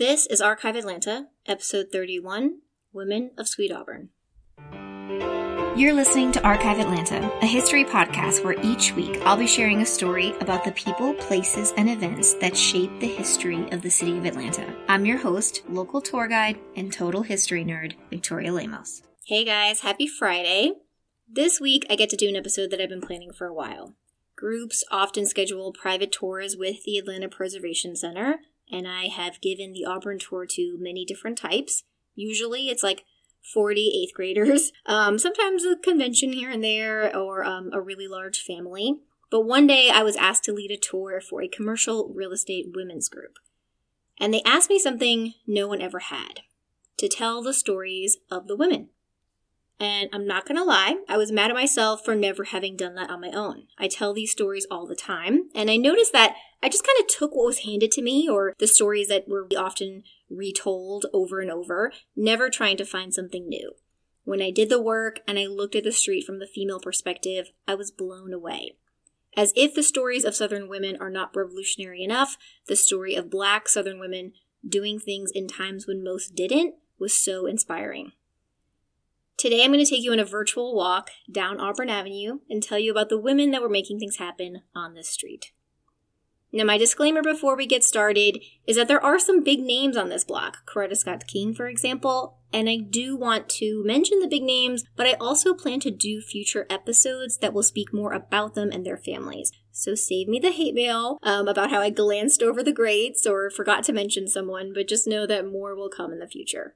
This 0.00 0.24
is 0.24 0.40
Archive 0.40 0.76
Atlanta, 0.76 1.26
episode 1.44 1.88
31 1.92 2.60
Women 2.90 3.32
of 3.36 3.46
Sweet 3.46 3.70
Auburn. 3.70 4.08
You're 5.76 5.92
listening 5.92 6.32
to 6.32 6.42
Archive 6.42 6.78
Atlanta, 6.78 7.30
a 7.42 7.46
history 7.46 7.84
podcast 7.84 8.42
where 8.42 8.58
each 8.62 8.94
week 8.94 9.20
I'll 9.26 9.36
be 9.36 9.46
sharing 9.46 9.82
a 9.82 9.84
story 9.84 10.32
about 10.40 10.64
the 10.64 10.72
people, 10.72 11.12
places, 11.12 11.74
and 11.76 11.90
events 11.90 12.32
that 12.40 12.56
shape 12.56 12.98
the 12.98 13.08
history 13.08 13.70
of 13.72 13.82
the 13.82 13.90
city 13.90 14.16
of 14.16 14.24
Atlanta. 14.24 14.74
I'm 14.88 15.04
your 15.04 15.18
host, 15.18 15.64
local 15.68 16.00
tour 16.00 16.28
guide, 16.28 16.58
and 16.76 16.90
total 16.90 17.20
history 17.20 17.62
nerd, 17.62 17.92
Victoria 18.08 18.54
Lemos. 18.54 19.02
Hey 19.26 19.44
guys, 19.44 19.80
happy 19.80 20.06
Friday. 20.06 20.72
This 21.28 21.60
week 21.60 21.84
I 21.90 21.96
get 21.96 22.08
to 22.08 22.16
do 22.16 22.26
an 22.26 22.36
episode 22.36 22.70
that 22.70 22.80
I've 22.80 22.88
been 22.88 23.02
planning 23.02 23.34
for 23.34 23.46
a 23.46 23.52
while. 23.52 23.96
Groups 24.34 24.82
often 24.90 25.26
schedule 25.26 25.74
private 25.74 26.10
tours 26.10 26.56
with 26.56 26.84
the 26.84 26.96
Atlanta 26.96 27.28
Preservation 27.28 27.94
Center, 27.94 28.38
and 28.70 28.86
I 28.86 29.06
have 29.08 29.40
given 29.40 29.72
the 29.72 29.84
Auburn 29.84 30.18
tour 30.18 30.46
to 30.50 30.76
many 30.78 31.04
different 31.04 31.38
types. 31.38 31.84
Usually 32.14 32.68
it's 32.68 32.82
like 32.82 33.04
40 33.42 33.80
eighth 33.80 34.14
graders, 34.14 34.72
um, 34.86 35.18
sometimes 35.18 35.64
a 35.64 35.76
convention 35.76 36.32
here 36.32 36.50
and 36.50 36.62
there, 36.62 37.14
or 37.16 37.44
um, 37.44 37.70
a 37.72 37.80
really 37.80 38.06
large 38.06 38.42
family. 38.42 38.98
But 39.30 39.42
one 39.42 39.66
day 39.66 39.90
I 39.90 40.02
was 40.02 40.16
asked 40.16 40.44
to 40.44 40.52
lead 40.52 40.70
a 40.70 40.76
tour 40.76 41.20
for 41.20 41.40
a 41.40 41.48
commercial 41.48 42.12
real 42.14 42.32
estate 42.32 42.66
women's 42.74 43.08
group. 43.08 43.38
And 44.18 44.34
they 44.34 44.42
asked 44.42 44.68
me 44.68 44.78
something 44.78 45.34
no 45.46 45.66
one 45.66 45.80
ever 45.80 46.00
had 46.00 46.40
to 46.98 47.08
tell 47.08 47.42
the 47.42 47.54
stories 47.54 48.18
of 48.30 48.46
the 48.46 48.56
women. 48.56 48.88
And 49.78 50.10
I'm 50.12 50.26
not 50.26 50.46
gonna 50.46 50.64
lie, 50.64 50.96
I 51.08 51.16
was 51.16 51.32
mad 51.32 51.50
at 51.50 51.56
myself 51.56 52.04
for 52.04 52.14
never 52.14 52.44
having 52.44 52.76
done 52.76 52.96
that 52.96 53.08
on 53.08 53.22
my 53.22 53.30
own. 53.30 53.62
I 53.78 53.88
tell 53.88 54.12
these 54.12 54.30
stories 54.30 54.66
all 54.70 54.86
the 54.86 54.94
time, 54.94 55.48
and 55.54 55.70
I 55.70 55.78
noticed 55.78 56.12
that 56.12 56.36
I 56.62 56.68
just 56.68 56.86
kind 56.86 56.98
of 57.00 57.06
took 57.06 57.34
what 57.34 57.46
was 57.46 57.60
handed 57.60 57.90
to 57.92 58.02
me 58.02 58.28
or 58.28 58.54
the 58.58 58.66
stories 58.66 59.08
that 59.08 59.28
were 59.28 59.48
often 59.56 60.02
retold 60.28 61.06
over 61.12 61.40
and 61.40 61.50
over, 61.50 61.92
never 62.14 62.50
trying 62.50 62.76
to 62.76 62.84
find 62.84 63.14
something 63.14 63.48
new. 63.48 63.72
When 64.24 64.42
I 64.42 64.50
did 64.50 64.68
the 64.68 64.80
work 64.80 65.20
and 65.26 65.38
I 65.38 65.46
looked 65.46 65.74
at 65.74 65.84
the 65.84 65.92
street 65.92 66.26
from 66.26 66.38
the 66.38 66.46
female 66.46 66.80
perspective, 66.80 67.50
I 67.66 67.74
was 67.74 67.90
blown 67.90 68.34
away. 68.34 68.76
As 69.36 69.52
if 69.56 69.74
the 69.74 69.82
stories 69.82 70.24
of 70.24 70.34
Southern 70.34 70.68
women 70.68 70.96
are 71.00 71.10
not 71.10 71.34
revolutionary 71.34 72.02
enough, 72.02 72.36
the 72.66 72.76
story 72.76 73.14
of 73.14 73.30
black 73.30 73.68
Southern 73.68 73.98
women 73.98 74.32
doing 74.68 74.98
things 74.98 75.30
in 75.34 75.48
times 75.48 75.86
when 75.86 76.04
most 76.04 76.34
didn't 76.34 76.74
was 76.98 77.14
so 77.14 77.46
inspiring. 77.46 78.12
Today, 79.38 79.64
I'm 79.64 79.72
going 79.72 79.82
to 79.82 79.90
take 79.90 80.04
you 80.04 80.12
on 80.12 80.18
a 80.18 80.24
virtual 80.24 80.76
walk 80.76 81.10
down 81.30 81.58
Auburn 81.58 81.88
Avenue 81.88 82.40
and 82.50 82.62
tell 82.62 82.78
you 82.78 82.90
about 82.90 83.08
the 83.08 83.18
women 83.18 83.52
that 83.52 83.62
were 83.62 83.70
making 83.70 83.98
things 83.98 84.16
happen 84.16 84.62
on 84.74 84.92
this 84.92 85.08
street. 85.08 85.52
Now, 86.52 86.64
my 86.64 86.78
disclaimer 86.78 87.22
before 87.22 87.56
we 87.56 87.66
get 87.66 87.84
started 87.84 88.42
is 88.66 88.76
that 88.76 88.88
there 88.88 89.04
are 89.04 89.20
some 89.20 89.44
big 89.44 89.60
names 89.60 89.96
on 89.96 90.08
this 90.08 90.24
block, 90.24 90.66
Coretta 90.66 90.96
Scott 90.96 91.26
King, 91.28 91.54
for 91.54 91.68
example, 91.68 92.38
and 92.52 92.68
I 92.68 92.78
do 92.78 93.16
want 93.16 93.48
to 93.50 93.84
mention 93.84 94.18
the 94.18 94.26
big 94.26 94.42
names, 94.42 94.84
but 94.96 95.06
I 95.06 95.12
also 95.14 95.54
plan 95.54 95.78
to 95.80 95.92
do 95.92 96.20
future 96.20 96.66
episodes 96.68 97.38
that 97.38 97.52
will 97.52 97.62
speak 97.62 97.94
more 97.94 98.12
about 98.12 98.56
them 98.56 98.70
and 98.72 98.84
their 98.84 98.96
families. 98.96 99.52
So 99.70 99.94
save 99.94 100.26
me 100.26 100.40
the 100.40 100.50
hate 100.50 100.74
mail 100.74 101.18
um, 101.22 101.46
about 101.46 101.70
how 101.70 101.80
I 101.80 101.90
glanced 101.90 102.42
over 102.42 102.64
the 102.64 102.72
greats 102.72 103.24
or 103.26 103.50
forgot 103.50 103.84
to 103.84 103.92
mention 103.92 104.26
someone, 104.26 104.72
but 104.74 104.88
just 104.88 105.06
know 105.06 105.26
that 105.26 105.46
more 105.46 105.76
will 105.76 105.88
come 105.88 106.12
in 106.12 106.18
the 106.18 106.26
future. 106.26 106.74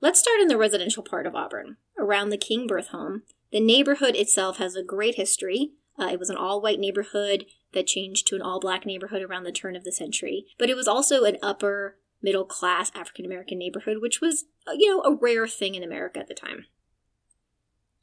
Let's 0.00 0.18
start 0.18 0.40
in 0.40 0.48
the 0.48 0.56
residential 0.56 1.04
part 1.04 1.26
of 1.26 1.36
Auburn, 1.36 1.76
around 1.96 2.30
the 2.30 2.38
King 2.38 2.66
birth 2.66 2.88
home. 2.88 3.22
The 3.52 3.60
neighborhood 3.60 4.16
itself 4.16 4.56
has 4.56 4.74
a 4.74 4.82
great 4.82 5.14
history. 5.14 5.72
Uh, 6.00 6.08
it 6.10 6.18
was 6.18 6.30
an 6.30 6.36
all 6.36 6.62
white 6.62 6.80
neighborhood 6.80 7.44
that 7.74 7.86
changed 7.86 8.26
to 8.26 8.34
an 8.34 8.42
all 8.42 8.58
black 8.58 8.86
neighborhood 8.86 9.22
around 9.22 9.44
the 9.44 9.52
turn 9.52 9.76
of 9.76 9.84
the 9.84 9.92
century, 9.92 10.46
but 10.58 10.70
it 10.70 10.76
was 10.76 10.88
also 10.88 11.24
an 11.24 11.36
upper 11.42 11.98
middle 12.22 12.44
class 12.44 12.90
African 12.94 13.26
American 13.26 13.58
neighborhood, 13.58 13.98
which 14.00 14.20
was, 14.20 14.44
uh, 14.66 14.72
you 14.72 14.88
know, 14.88 15.02
a 15.02 15.14
rare 15.14 15.46
thing 15.46 15.74
in 15.74 15.82
America 15.82 16.18
at 16.18 16.28
the 16.28 16.34
time. 16.34 16.66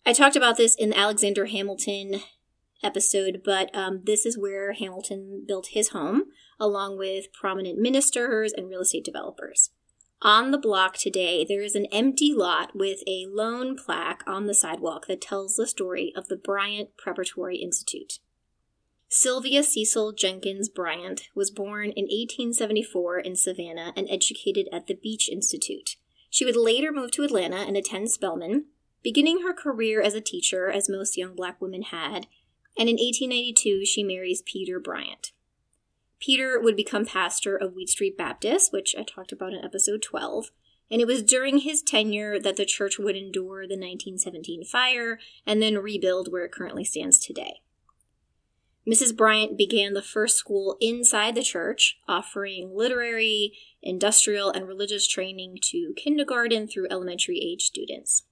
I 0.05 0.13
talked 0.13 0.35
about 0.35 0.57
this 0.57 0.75
in 0.75 0.91
the 0.91 0.97
Alexander 0.97 1.47
Hamilton 1.47 2.21
episode, 2.83 3.41
but 3.43 3.75
um, 3.75 4.01
this 4.05 4.25
is 4.25 4.37
where 4.37 4.73
Hamilton 4.73 5.43
built 5.47 5.67
his 5.71 5.89
home, 5.89 6.25
along 6.59 6.97
with 6.97 7.33
prominent 7.33 7.79
ministers 7.79 8.53
and 8.53 8.69
real 8.69 8.81
estate 8.81 9.03
developers. 9.03 9.71
On 10.21 10.49
the 10.49 10.57
block 10.57 10.97
today, 10.97 11.45
there 11.47 11.61
is 11.61 11.75
an 11.75 11.85
empty 11.91 12.33
lot 12.33 12.75
with 12.75 13.03
a 13.07 13.27
lone 13.29 13.77
plaque 13.77 14.23
on 14.25 14.47
the 14.47 14.55
sidewalk 14.55 15.05
that 15.07 15.21
tells 15.21 15.55
the 15.55 15.67
story 15.67 16.11
of 16.15 16.27
the 16.27 16.35
Bryant 16.35 16.97
Preparatory 16.97 17.57
Institute. 17.57 18.19
Sylvia 19.09 19.61
Cecil 19.61 20.13
Jenkins 20.13 20.69
Bryant 20.69 21.29
was 21.35 21.51
born 21.51 21.91
in 21.91 22.05
1874 22.05 23.19
in 23.19 23.35
Savannah 23.35 23.93
and 23.95 24.07
educated 24.09 24.67
at 24.73 24.87
the 24.87 24.95
Beach 24.95 25.29
Institute. 25.29 25.97
She 26.29 26.45
would 26.45 26.57
later 26.57 26.91
move 26.91 27.11
to 27.11 27.23
Atlanta 27.23 27.57
and 27.57 27.77
attend 27.77 28.11
Spelman, 28.11 28.65
beginning 29.03 29.43
her 29.43 29.53
career 29.53 30.01
as 30.01 30.15
a 30.15 30.19
teacher, 30.19 30.69
as 30.69 30.89
most 30.89 31.15
young 31.15 31.35
black 31.35 31.61
women 31.61 31.83
had, 31.83 32.25
and 32.77 32.89
in 32.89 32.95
1892 32.95 33.85
she 33.85 34.03
marries 34.03 34.41
Peter 34.41 34.79
Bryant. 34.79 35.31
Peter 36.19 36.59
would 36.59 36.75
become 36.75 37.05
pastor 37.05 37.55
of 37.55 37.73
Wheat 37.73 37.89
Street 37.89 38.17
Baptist, 38.17 38.73
which 38.73 38.95
I 38.97 39.03
talked 39.03 39.31
about 39.31 39.53
in 39.53 39.63
episode 39.63 40.01
12. 40.01 40.51
And 40.89 41.01
it 41.01 41.07
was 41.07 41.21
during 41.21 41.59
his 41.59 41.81
tenure 41.81 42.39
that 42.39 42.55
the 42.55 42.65
church 42.65 42.97
would 42.97 43.15
endure 43.15 43.67
the 43.67 43.75
1917 43.75 44.63
fire 44.63 45.19
and 45.45 45.61
then 45.61 45.77
rebuild 45.77 46.31
where 46.31 46.45
it 46.45 46.51
currently 46.51 46.85
stands 46.85 47.19
today. 47.19 47.61
Mrs. 48.87 49.15
Bryant 49.15 49.57
began 49.57 49.93
the 49.93 50.01
first 50.01 50.37
school 50.37 50.77
inside 50.79 51.35
the 51.35 51.43
church, 51.43 51.99
offering 52.07 52.71
literary, 52.73 53.51
industrial, 53.83 54.49
and 54.49 54.65
religious 54.65 55.05
training 55.05 55.57
to 55.61 55.93
kindergarten 55.97 56.67
through 56.67 56.87
elementary 56.89 57.37
age 57.37 57.63
students. 57.63 58.23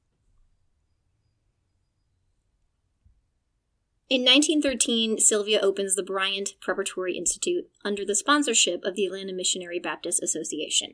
In 4.07 4.21
1913, 4.21 5.19
Sylvia 5.19 5.59
opens 5.61 5.95
the 5.95 6.03
Bryant 6.03 6.53
Preparatory 6.61 7.17
Institute 7.17 7.67
under 7.83 8.05
the 8.05 8.13
sponsorship 8.13 8.85
of 8.85 8.95
the 8.95 9.07
Atlanta 9.07 9.33
Missionary 9.33 9.79
Baptist 9.79 10.21
Association. 10.21 10.93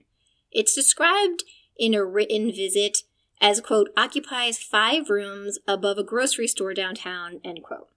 It's 0.50 0.74
described 0.74 1.44
in 1.78 1.94
a 1.94 2.06
written 2.06 2.54
visit 2.54 3.00
as, 3.42 3.60
quote, 3.60 3.90
occupies 3.98 4.64
five 4.64 5.10
rooms 5.10 5.60
above 5.68 5.98
a 5.98 6.06
grocery 6.06 6.48
store 6.48 6.74
downtown, 6.74 7.42
end 7.44 7.64
quote. 7.64 7.90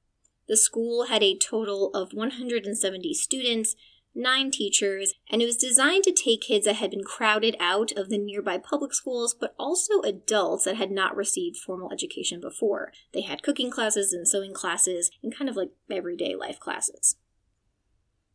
The 0.48 0.56
school 0.56 1.04
had 1.04 1.22
a 1.22 1.38
total 1.38 1.92
of 1.94 2.12
170 2.12 3.14
students, 3.14 3.76
nine 4.14 4.50
teachers, 4.50 5.14
and 5.30 5.42
it 5.42 5.46
was 5.46 5.56
designed 5.56 6.04
to 6.04 6.12
take 6.12 6.42
kids 6.42 6.66
that 6.66 6.76
had 6.76 6.90
been 6.90 7.04
crowded 7.04 7.56
out 7.58 7.92
of 7.92 8.08
the 8.08 8.18
nearby 8.18 8.58
public 8.58 8.94
schools, 8.94 9.34
but 9.38 9.54
also 9.58 10.00
adults 10.02 10.64
that 10.64 10.76
had 10.76 10.90
not 10.90 11.16
received 11.16 11.56
formal 11.56 11.92
education 11.92 12.40
before. 12.40 12.92
They 13.12 13.22
had 13.22 13.42
cooking 13.42 13.70
classes 13.70 14.12
and 14.12 14.26
sewing 14.26 14.54
classes 14.54 15.10
and 15.22 15.36
kind 15.36 15.48
of 15.48 15.56
like 15.56 15.70
everyday 15.90 16.34
life 16.34 16.60
classes. 16.60 17.16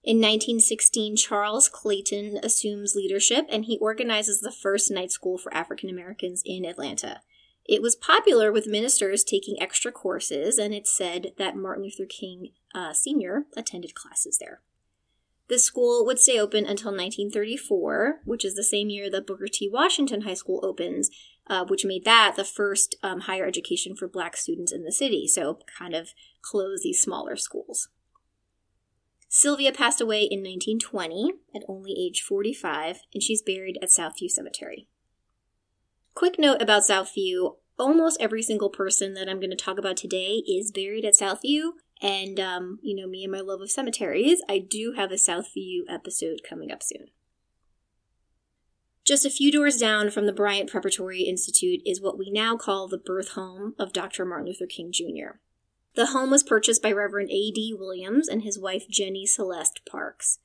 In 0.04 0.18
1916, 0.18 1.18
Charles 1.18 1.68
Clayton 1.68 2.40
assumes 2.42 2.96
leadership 2.96 3.46
and 3.50 3.66
he 3.66 3.78
organizes 3.80 4.40
the 4.40 4.52
first 4.52 4.90
night 4.90 5.12
school 5.12 5.38
for 5.38 5.54
African 5.54 5.90
Americans 5.90 6.42
in 6.46 6.64
Atlanta. 6.64 7.22
It 7.66 7.82
was 7.82 7.96
popular 7.96 8.52
with 8.52 8.66
ministers 8.66 9.24
taking 9.24 9.62
extra 9.62 9.92
courses, 9.92 10.58
and 10.58 10.74
it's 10.74 10.92
said 10.92 11.34
that 11.38 11.56
Martin 11.56 11.84
Luther 11.84 12.08
King 12.10 12.54
uh, 12.74 12.94
Sr. 12.94 13.46
attended 13.56 13.94
classes 13.94 14.40
there. 14.40 14.62
The 15.50 15.58
school 15.58 16.06
would 16.06 16.20
stay 16.20 16.40
open 16.40 16.60
until 16.60 16.92
1934, 16.92 18.22
which 18.24 18.46
is 18.46 18.54
the 18.54 18.64
same 18.64 18.90
year 18.90 19.10
that 19.10 19.26
Booker 19.26 19.48
T. 19.52 19.68
Washington 19.68 20.22
High 20.22 20.36
School 20.36 20.64
opens, 20.64 21.10
uh, 21.48 21.66
which 21.66 21.84
made 21.84 22.06
that 22.06 22.36
the 22.36 22.44
first 22.44 22.96
um, 23.02 23.22
higher 23.22 23.48
education 23.48 23.96
for 23.96 24.08
black 24.08 24.38
students 24.38 24.72
in 24.72 24.84
the 24.84 24.92
city. 24.92 25.28
So, 25.28 25.58
kind 25.78 25.96
of 25.96 26.10
close 26.44 26.82
these 26.84 27.02
smaller 27.02 27.36
schools. 27.36 27.90
Sylvia 29.28 29.72
passed 29.72 30.00
away 30.00 30.22
in 30.22 30.40
1920 30.40 31.34
at 31.56 31.64
only 31.68 31.96
age 31.98 32.22
45, 32.22 33.02
and 33.14 33.24
she's 33.24 33.42
buried 33.42 33.80
at 33.82 33.90
Southview 33.90 34.30
Cemetery. 34.30 34.88
Quick 36.14 36.38
note 36.38 36.62
about 36.62 36.84
Southview 36.84 37.56
almost 37.80 38.18
every 38.20 38.44
single 38.44 38.70
person 38.70 39.14
that 39.14 39.30
I'm 39.30 39.40
going 39.40 39.50
to 39.52 39.56
talk 39.56 39.80
about 39.80 39.98
today 39.98 40.44
is 40.48 40.72
buried 40.72 41.06
at 41.06 41.14
Southview, 41.14 41.72
and, 42.02 42.40
um, 42.40 42.80
you 42.82 42.96
know, 42.96 43.08
me 43.08 43.24
and 43.24 43.32
my 43.32 43.42
love 43.42 43.62
of 43.62 43.72
cemeteries, 43.72 44.42
I 44.48 44.60
do 44.60 44.94
have 44.96 45.12
a 45.12 45.16
Southview 45.16 45.82
episode 45.90 46.42
coming 46.48 46.72
up 46.72 46.82
soon. 46.82 47.08
Just 49.06 49.26
a 49.26 49.32
few 49.32 49.52
doors 49.52 49.78
down 49.78 50.12
from 50.12 50.26
the 50.26 50.34
Bryant 50.34 50.70
Preparatory 50.70 51.22
Institute 51.24 51.82
is 51.86 52.00
what 52.00 52.18
we 52.18 52.30
now 52.30 52.56
call 52.56 52.88
the 52.88 52.98
birth 52.98 53.30
home 53.30 53.74
of 53.80 53.92
Dr. 53.92 54.24
Martin 54.24 54.48
Luther 54.48 54.68
King 54.68 54.92
Jr. 54.92 55.40
The 55.96 56.08
home 56.08 56.30
was 56.30 56.44
purchased 56.44 56.84
by 56.84 56.92
Reverend 56.92 57.30
A.D. 57.32 57.76
Williams 57.78 58.28
and 58.28 58.44
his 58.44 58.60
wife 58.60 58.88
Jenny 58.88 59.26
Celeste 59.26 59.82
Parks. 59.90 60.40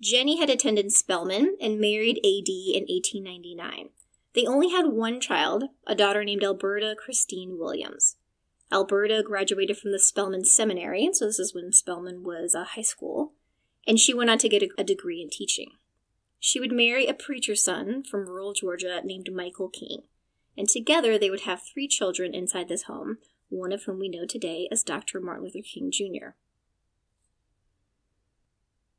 Jenny 0.00 0.38
had 0.38 0.50
attended 0.50 0.92
Spelman 0.92 1.56
and 1.60 1.80
married 1.80 2.18
A.D. 2.22 2.74
in 2.74 2.82
1899. 2.82 3.88
They 4.34 4.46
only 4.46 4.70
had 4.70 4.86
one 4.86 5.20
child, 5.20 5.64
a 5.86 5.94
daughter 5.94 6.24
named 6.24 6.44
Alberta 6.44 6.94
Christine 6.98 7.56
Williams. 7.58 8.16
Alberta 8.72 9.22
graduated 9.22 9.76
from 9.78 9.92
the 9.92 9.98
Spelman 9.98 10.44
Seminary, 10.44 11.04
and 11.04 11.14
so 11.16 11.26
this 11.26 11.38
is 11.38 11.54
when 11.54 11.72
Spelman 11.72 12.22
was 12.22 12.54
a 12.54 12.64
high 12.64 12.82
school, 12.82 13.32
and 13.86 13.98
she 14.00 14.14
went 14.14 14.30
on 14.30 14.38
to 14.38 14.48
get 14.48 14.62
a, 14.62 14.68
a 14.78 14.84
degree 14.84 15.20
in 15.20 15.28
teaching. 15.30 15.72
she 16.44 16.58
would 16.58 16.72
marry 16.72 17.06
a 17.06 17.14
preacher's 17.14 17.62
son 17.62 18.02
from 18.02 18.26
rural 18.28 18.52
Georgia 18.52 19.00
named 19.04 19.30
Michael 19.32 19.68
King. 19.68 20.02
And 20.58 20.68
together 20.68 21.16
they 21.16 21.30
would 21.30 21.42
have 21.42 21.62
three 21.62 21.86
children 21.86 22.34
inside 22.34 22.68
this 22.68 22.82
home, 22.82 23.18
one 23.48 23.70
of 23.70 23.84
whom 23.84 24.00
we 24.00 24.08
know 24.08 24.26
today 24.26 24.66
as 24.72 24.82
Dr. 24.82 25.20
Martin 25.20 25.44
Luther 25.44 25.60
King 25.62 25.92
Jr. 25.92 26.30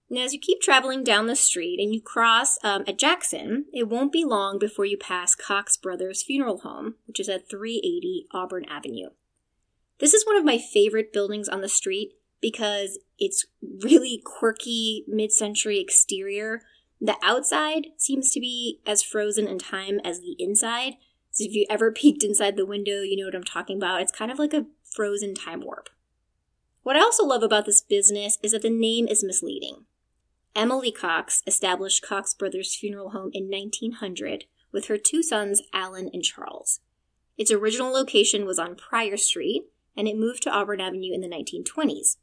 Now, 0.09 0.21
as 0.21 0.33
you 0.33 0.39
keep 0.39 0.61
traveling 0.61 1.03
down 1.03 1.27
the 1.27 1.35
street 1.35 1.79
and 1.81 1.93
you 1.93 1.99
cross 1.99 2.57
um, 2.63 2.83
at 2.87 2.97
Jackson, 2.97 3.65
it 3.73 3.89
won't 3.89 4.11
be 4.13 4.23
long 4.23 4.57
before 4.57 4.85
you 4.85 4.97
pass 4.97 5.35
Cox 5.35 5.75
Brothers 5.75 6.23
Funeral 6.23 6.59
Home, 6.59 6.95
which 7.07 7.19
is 7.19 7.27
at 7.27 7.49
380 7.49 8.27
Auburn 8.31 8.63
Avenue. 8.69 9.09
This 10.03 10.13
is 10.13 10.25
one 10.25 10.35
of 10.35 10.43
my 10.43 10.57
favorite 10.57 11.13
buildings 11.13 11.47
on 11.47 11.61
the 11.61 11.69
street 11.69 12.15
because 12.41 12.99
it's 13.17 13.45
really 13.61 14.21
quirky 14.21 15.05
mid 15.07 15.31
century 15.31 15.79
exterior. 15.79 16.61
The 16.99 17.15
outside 17.23 17.87
seems 17.95 18.29
to 18.31 18.41
be 18.41 18.81
as 18.85 19.01
frozen 19.01 19.47
in 19.47 19.59
time 19.59 20.01
as 20.03 20.19
the 20.19 20.35
inside. 20.37 20.95
So 21.31 21.45
if 21.45 21.53
you 21.53 21.65
ever 21.69 21.89
peeked 21.93 22.21
inside 22.21 22.57
the 22.57 22.65
window, 22.65 23.01
you 23.01 23.15
know 23.15 23.27
what 23.27 23.33
I'm 23.33 23.45
talking 23.45 23.77
about. 23.77 24.01
It's 24.01 24.11
kind 24.11 24.29
of 24.29 24.39
like 24.39 24.53
a 24.53 24.65
frozen 24.83 25.33
time 25.33 25.61
warp. 25.61 25.87
What 26.81 26.97
I 26.97 26.99
also 26.99 27.23
love 27.23 27.41
about 27.41 27.65
this 27.65 27.81
business 27.81 28.37
is 28.43 28.51
that 28.51 28.61
the 28.61 28.69
name 28.69 29.07
is 29.07 29.23
misleading. 29.23 29.85
Emily 30.53 30.91
Cox 30.91 31.43
established 31.47 32.05
Cox 32.05 32.33
Brothers 32.33 32.75
Funeral 32.75 33.11
Home 33.11 33.29
in 33.31 33.49
1900 33.49 34.47
with 34.73 34.87
her 34.87 34.97
two 34.97 35.23
sons, 35.23 35.61
Alan 35.71 36.09
and 36.11 36.23
Charles. 36.23 36.81
Its 37.37 37.51
original 37.51 37.93
location 37.93 38.45
was 38.45 38.59
on 38.59 38.75
Pryor 38.75 39.15
Street, 39.15 39.63
and 39.95 40.07
it 40.07 40.17
moved 40.17 40.43
to 40.43 40.51
Auburn 40.51 40.81
Avenue 40.81 41.13
in 41.13 41.21
the 41.21 41.27
1920s. 41.27 42.17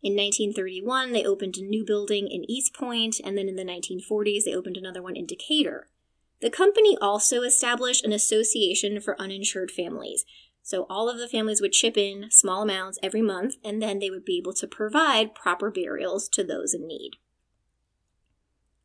In 0.00 0.14
1931, 0.14 1.12
they 1.12 1.24
opened 1.24 1.56
a 1.56 1.62
new 1.62 1.84
building 1.84 2.28
in 2.30 2.48
East 2.48 2.72
Point, 2.72 3.20
and 3.24 3.36
then 3.36 3.48
in 3.48 3.56
the 3.56 3.64
1940s, 3.64 4.44
they 4.44 4.54
opened 4.54 4.76
another 4.76 5.02
one 5.02 5.16
in 5.16 5.26
Decatur. 5.26 5.88
The 6.40 6.50
company 6.50 6.96
also 7.00 7.42
established 7.42 8.04
an 8.04 8.12
association 8.12 9.00
for 9.00 9.20
uninsured 9.20 9.72
families. 9.72 10.24
So 10.62 10.86
all 10.88 11.08
of 11.08 11.18
the 11.18 11.26
families 11.26 11.60
would 11.60 11.72
chip 11.72 11.96
in 11.96 12.30
small 12.30 12.62
amounts 12.62 12.98
every 13.02 13.22
month, 13.22 13.56
and 13.64 13.82
then 13.82 13.98
they 13.98 14.10
would 14.10 14.24
be 14.24 14.38
able 14.38 14.52
to 14.54 14.68
provide 14.68 15.34
proper 15.34 15.70
burials 15.70 16.28
to 16.28 16.44
those 16.44 16.74
in 16.74 16.86
need. 16.86 17.16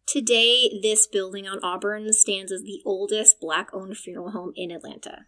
Today, 0.07 0.79
this 0.81 1.07
building 1.07 1.47
on 1.47 1.59
Auburn 1.63 2.11
stands 2.13 2.51
as 2.51 2.63
the 2.63 2.81
oldest 2.85 3.39
black 3.39 3.69
owned 3.71 3.97
funeral 3.97 4.31
home 4.31 4.53
in 4.55 4.71
Atlanta. 4.71 5.25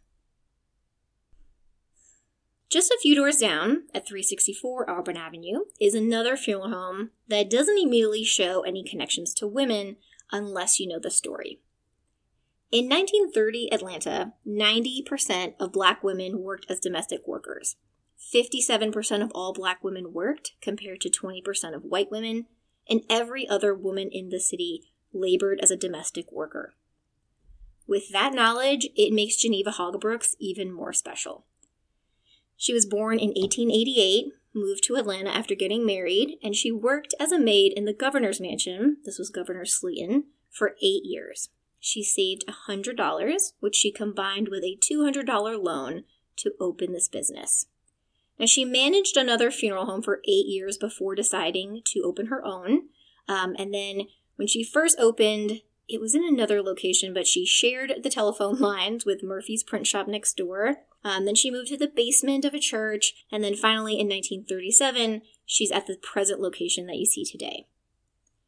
Just 2.75 2.91
a 2.91 2.99
few 3.01 3.15
doors 3.15 3.37
down 3.37 3.83
at 3.93 4.05
364 4.05 4.89
Auburn 4.89 5.15
Avenue 5.15 5.61
is 5.79 5.93
another 5.93 6.35
funeral 6.35 6.71
home 6.71 7.11
that 7.29 7.49
doesn't 7.49 7.77
immediately 7.77 8.25
show 8.25 8.63
any 8.63 8.83
connections 8.83 9.33
to 9.35 9.47
women 9.47 9.95
unless 10.29 10.77
you 10.77 10.85
know 10.85 10.99
the 10.99 11.09
story. 11.09 11.61
In 12.73 12.89
1930 12.89 13.71
Atlanta, 13.71 14.33
90% 14.45 15.53
of 15.57 15.71
black 15.71 16.03
women 16.03 16.41
worked 16.41 16.65
as 16.69 16.81
domestic 16.81 17.25
workers. 17.25 17.77
57% 18.19 19.23
of 19.23 19.31
all 19.33 19.53
black 19.53 19.81
women 19.81 20.11
worked 20.11 20.51
compared 20.61 20.99
to 20.99 21.09
20% 21.09 21.73
of 21.73 21.83
white 21.83 22.11
women, 22.11 22.47
and 22.89 23.03
every 23.09 23.47
other 23.47 23.73
woman 23.73 24.09
in 24.11 24.27
the 24.27 24.39
city 24.41 24.81
labored 25.13 25.61
as 25.61 25.71
a 25.71 25.77
domestic 25.77 26.29
worker. 26.29 26.73
With 27.87 28.11
that 28.11 28.33
knowledge, 28.33 28.89
it 28.97 29.13
makes 29.13 29.37
Geneva 29.37 29.69
Haugabrooks 29.69 30.35
even 30.41 30.73
more 30.73 30.91
special. 30.91 31.45
She 32.57 32.73
was 32.73 32.85
born 32.85 33.19
in 33.19 33.29
1888, 33.29 34.33
moved 34.53 34.83
to 34.85 34.95
Atlanta 34.95 35.29
after 35.29 35.55
getting 35.55 35.85
married, 35.85 36.37
and 36.41 36.55
she 36.55 36.71
worked 36.71 37.13
as 37.19 37.31
a 37.31 37.39
maid 37.39 37.73
in 37.73 37.85
the 37.85 37.93
governor's 37.93 38.39
mansion, 38.39 38.97
this 39.03 39.19
was 39.19 39.29
Governor 39.29 39.65
Slaton, 39.65 40.23
for 40.49 40.75
eight 40.81 41.03
years. 41.03 41.49
She 41.79 42.03
saved 42.03 42.45
$100, 42.67 43.53
which 43.59 43.75
she 43.75 43.91
combined 43.91 44.47
with 44.47 44.63
a 44.63 44.77
$200 44.77 45.63
loan 45.63 46.03
to 46.37 46.53
open 46.59 46.93
this 46.93 47.07
business. 47.07 47.67
Now, 48.39 48.47
she 48.47 48.65
managed 48.65 49.17
another 49.17 49.51
funeral 49.51 49.85
home 49.85 50.01
for 50.01 50.21
eight 50.27 50.47
years 50.47 50.77
before 50.77 51.15
deciding 51.15 51.81
to 51.85 52.01
open 52.01 52.27
her 52.27 52.43
own. 52.43 52.89
Um, 53.27 53.55
and 53.57 53.73
then 53.73 54.07
when 54.35 54.47
she 54.47 54.63
first 54.63 54.99
opened, 54.99 55.61
it 55.87 56.01
was 56.01 56.15
in 56.15 56.23
another 56.23 56.61
location, 56.61 57.13
but 57.13 57.27
she 57.27 57.45
shared 57.45 57.93
the 58.03 58.09
telephone 58.09 58.55
lines 58.59 59.05
with 59.05 59.23
Murphy's 59.23 59.63
print 59.63 59.87
shop 59.87 60.07
next 60.07 60.37
door. 60.37 60.77
Um, 61.03 61.25
then 61.25 61.35
she 61.35 61.51
moved 61.51 61.69
to 61.69 61.77
the 61.77 61.87
basement 61.87 62.45
of 62.45 62.53
a 62.53 62.59
church. 62.59 63.13
And 63.31 63.43
then 63.43 63.55
finally, 63.55 63.93
in 63.93 64.07
1937, 64.07 65.21
she's 65.45 65.71
at 65.71 65.87
the 65.87 65.97
present 65.97 66.39
location 66.39 66.87
that 66.87 66.97
you 66.97 67.05
see 67.05 67.23
today. 67.23 67.67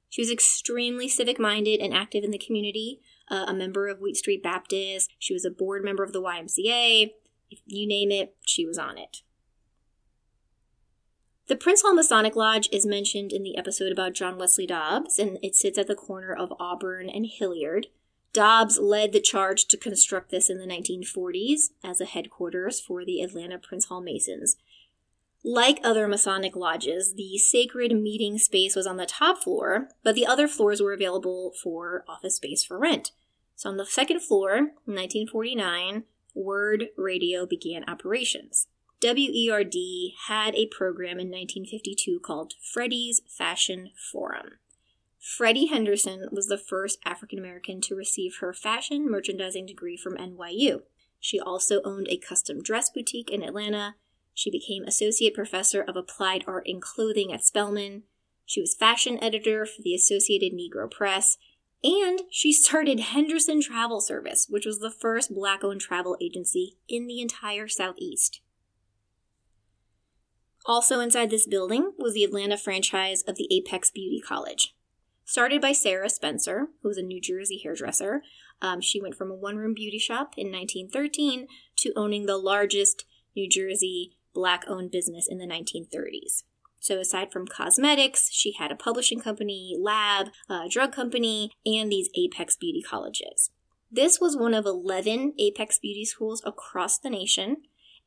She 0.09 0.21
was 0.21 0.31
extremely 0.31 1.07
civic 1.07 1.39
minded 1.39 1.79
and 1.79 1.93
active 1.93 2.23
in 2.23 2.31
the 2.31 2.37
community, 2.37 3.01
uh, 3.29 3.45
a 3.47 3.53
member 3.53 3.87
of 3.87 3.99
Wheat 3.99 4.15
Street 4.15 4.41
Baptist. 4.41 5.13
She 5.19 5.33
was 5.33 5.45
a 5.45 5.51
board 5.51 5.83
member 5.83 6.03
of 6.03 6.13
the 6.13 6.21
YMCA. 6.21 7.11
If 7.49 7.59
you 7.65 7.87
name 7.87 8.11
it, 8.11 8.35
she 8.45 8.65
was 8.65 8.77
on 8.77 8.97
it. 8.97 9.21
The 11.47 11.55
Prince 11.55 11.81
Hall 11.81 11.93
Masonic 11.93 12.35
Lodge 12.35 12.67
is 12.73 12.85
mentioned 12.85 13.31
in 13.31 13.41
the 13.41 13.57
episode 13.57 13.93
about 13.93 14.11
John 14.11 14.37
Wesley 14.37 14.67
Dobbs, 14.67 15.17
and 15.17 15.39
it 15.41 15.55
sits 15.55 15.77
at 15.77 15.87
the 15.87 15.95
corner 15.95 16.33
of 16.33 16.51
Auburn 16.59 17.09
and 17.09 17.25
Hilliard. 17.25 17.87
Dobbs 18.33 18.77
led 18.77 19.13
the 19.13 19.21
charge 19.21 19.65
to 19.67 19.77
construct 19.77 20.29
this 20.29 20.49
in 20.49 20.57
the 20.57 20.65
1940s 20.65 21.69
as 21.81 22.01
a 22.01 22.05
headquarters 22.05 22.81
for 22.81 23.05
the 23.05 23.21
Atlanta 23.21 23.57
Prince 23.57 23.85
Hall 23.85 24.01
Masons. 24.01 24.57
Like 25.41 25.79
other 25.85 26.05
Masonic 26.09 26.53
lodges, 26.53 27.13
the 27.13 27.37
sacred 27.37 27.93
meeting 27.93 28.37
space 28.37 28.75
was 28.75 28.85
on 28.85 28.97
the 28.97 29.05
top 29.05 29.37
floor, 29.37 29.87
but 30.03 30.15
the 30.15 30.27
other 30.27 30.49
floors 30.49 30.81
were 30.81 30.91
available 30.91 31.53
for 31.63 32.03
office 32.09 32.35
space 32.35 32.65
for 32.65 32.77
rent. 32.77 33.11
So 33.55 33.69
on 33.69 33.77
the 33.77 33.85
second 33.85 34.19
floor, 34.19 34.57
in 34.57 34.95
1949, 34.95 36.03
Word 36.35 36.89
Radio 36.97 37.45
began 37.45 37.85
operations. 37.87 38.67
WERD 39.03 39.75
had 40.27 40.55
a 40.55 40.65
program 40.67 41.19
in 41.19 41.29
1952 41.29 42.19
called 42.19 42.55
Freddye's 42.61 43.21
Fashion 43.27 43.91
Forum. 44.11 44.53
Freddie 45.19 45.67
Henderson 45.67 46.29
was 46.31 46.47
the 46.47 46.57
first 46.57 46.99
African 47.05 47.37
American 47.37 47.81
to 47.81 47.95
receive 47.95 48.37
her 48.37 48.53
fashion 48.53 49.09
merchandising 49.09 49.65
degree 49.65 49.97
from 49.97 50.15
NYU. 50.15 50.81
She 51.19 51.39
also 51.39 51.81
owned 51.83 52.07
a 52.09 52.17
custom 52.17 52.61
dress 52.63 52.89
boutique 52.89 53.29
in 53.29 53.43
Atlanta. 53.43 53.95
She 54.33 54.49
became 54.49 54.83
associate 54.83 55.33
professor 55.33 55.81
of 55.81 55.95
applied 55.95 56.43
art 56.47 56.65
and 56.67 56.81
clothing 56.81 57.31
at 57.33 57.43
Spelman. 57.43 58.03
She 58.45 58.61
was 58.61 58.75
fashion 58.75 59.21
editor 59.21 59.65
for 59.65 59.81
the 59.81 59.93
Associated 59.93 60.53
Negro 60.53 60.89
Press, 60.89 61.37
and 61.83 62.21
she 62.31 62.53
started 62.53 62.99
Henderson 62.99 63.61
Travel 63.61 63.99
Service, 63.99 64.47
which 64.49 64.65
was 64.65 64.79
the 64.79 64.91
first 64.91 65.33
black 65.33 65.63
owned 65.63 65.81
travel 65.81 66.17
agency 66.21 66.77
in 66.87 67.05
the 67.05 67.21
entire 67.21 67.67
Southeast. 67.67 68.41
Also 70.67 70.99
inside 70.99 71.29
this 71.29 71.47
building 71.47 71.93
was 71.97 72.13
the 72.13 72.25
Atlanta 72.25 72.57
franchise 72.57 73.23
of 73.25 73.35
the 73.35 73.47
Apex 73.49 73.89
Beauty 73.89 74.19
College. 74.19 74.75
Started 75.23 75.61
by 75.61 75.71
Sarah 75.71 76.09
Spencer, 76.09 76.67
who 76.81 76.89
was 76.89 76.97
a 76.97 77.01
New 77.01 77.21
Jersey 77.21 77.61
hairdresser, 77.63 78.21
um, 78.61 78.81
she 78.81 79.01
went 79.01 79.15
from 79.15 79.31
a 79.31 79.35
one 79.35 79.55
room 79.55 79.73
beauty 79.73 79.97
shop 79.97 80.33
in 80.35 80.51
1913 80.51 81.47
to 81.77 81.93
owning 81.95 82.25
the 82.25 82.37
largest 82.37 83.05
New 83.33 83.49
Jersey 83.49 84.17
black 84.33 84.65
owned 84.67 84.91
business 84.91 85.25
in 85.29 85.37
the 85.37 85.45
1930s. 85.45 86.43
So, 86.79 86.99
aside 86.99 87.31
from 87.31 87.47
cosmetics, 87.47 88.29
she 88.31 88.53
had 88.53 88.71
a 88.71 88.75
publishing 88.75 89.19
company, 89.19 89.75
lab, 89.79 90.27
a 90.49 90.67
drug 90.69 90.91
company, 90.91 91.51
and 91.65 91.91
these 91.91 92.09
Apex 92.15 92.55
Beauty 92.55 92.81
colleges. 92.81 93.51
This 93.91 94.19
was 94.19 94.35
one 94.35 94.53
of 94.53 94.65
11 94.65 95.33
Apex 95.39 95.79
Beauty 95.79 96.05
schools 96.05 96.41
across 96.45 96.99
the 96.99 97.09
nation, 97.09 97.57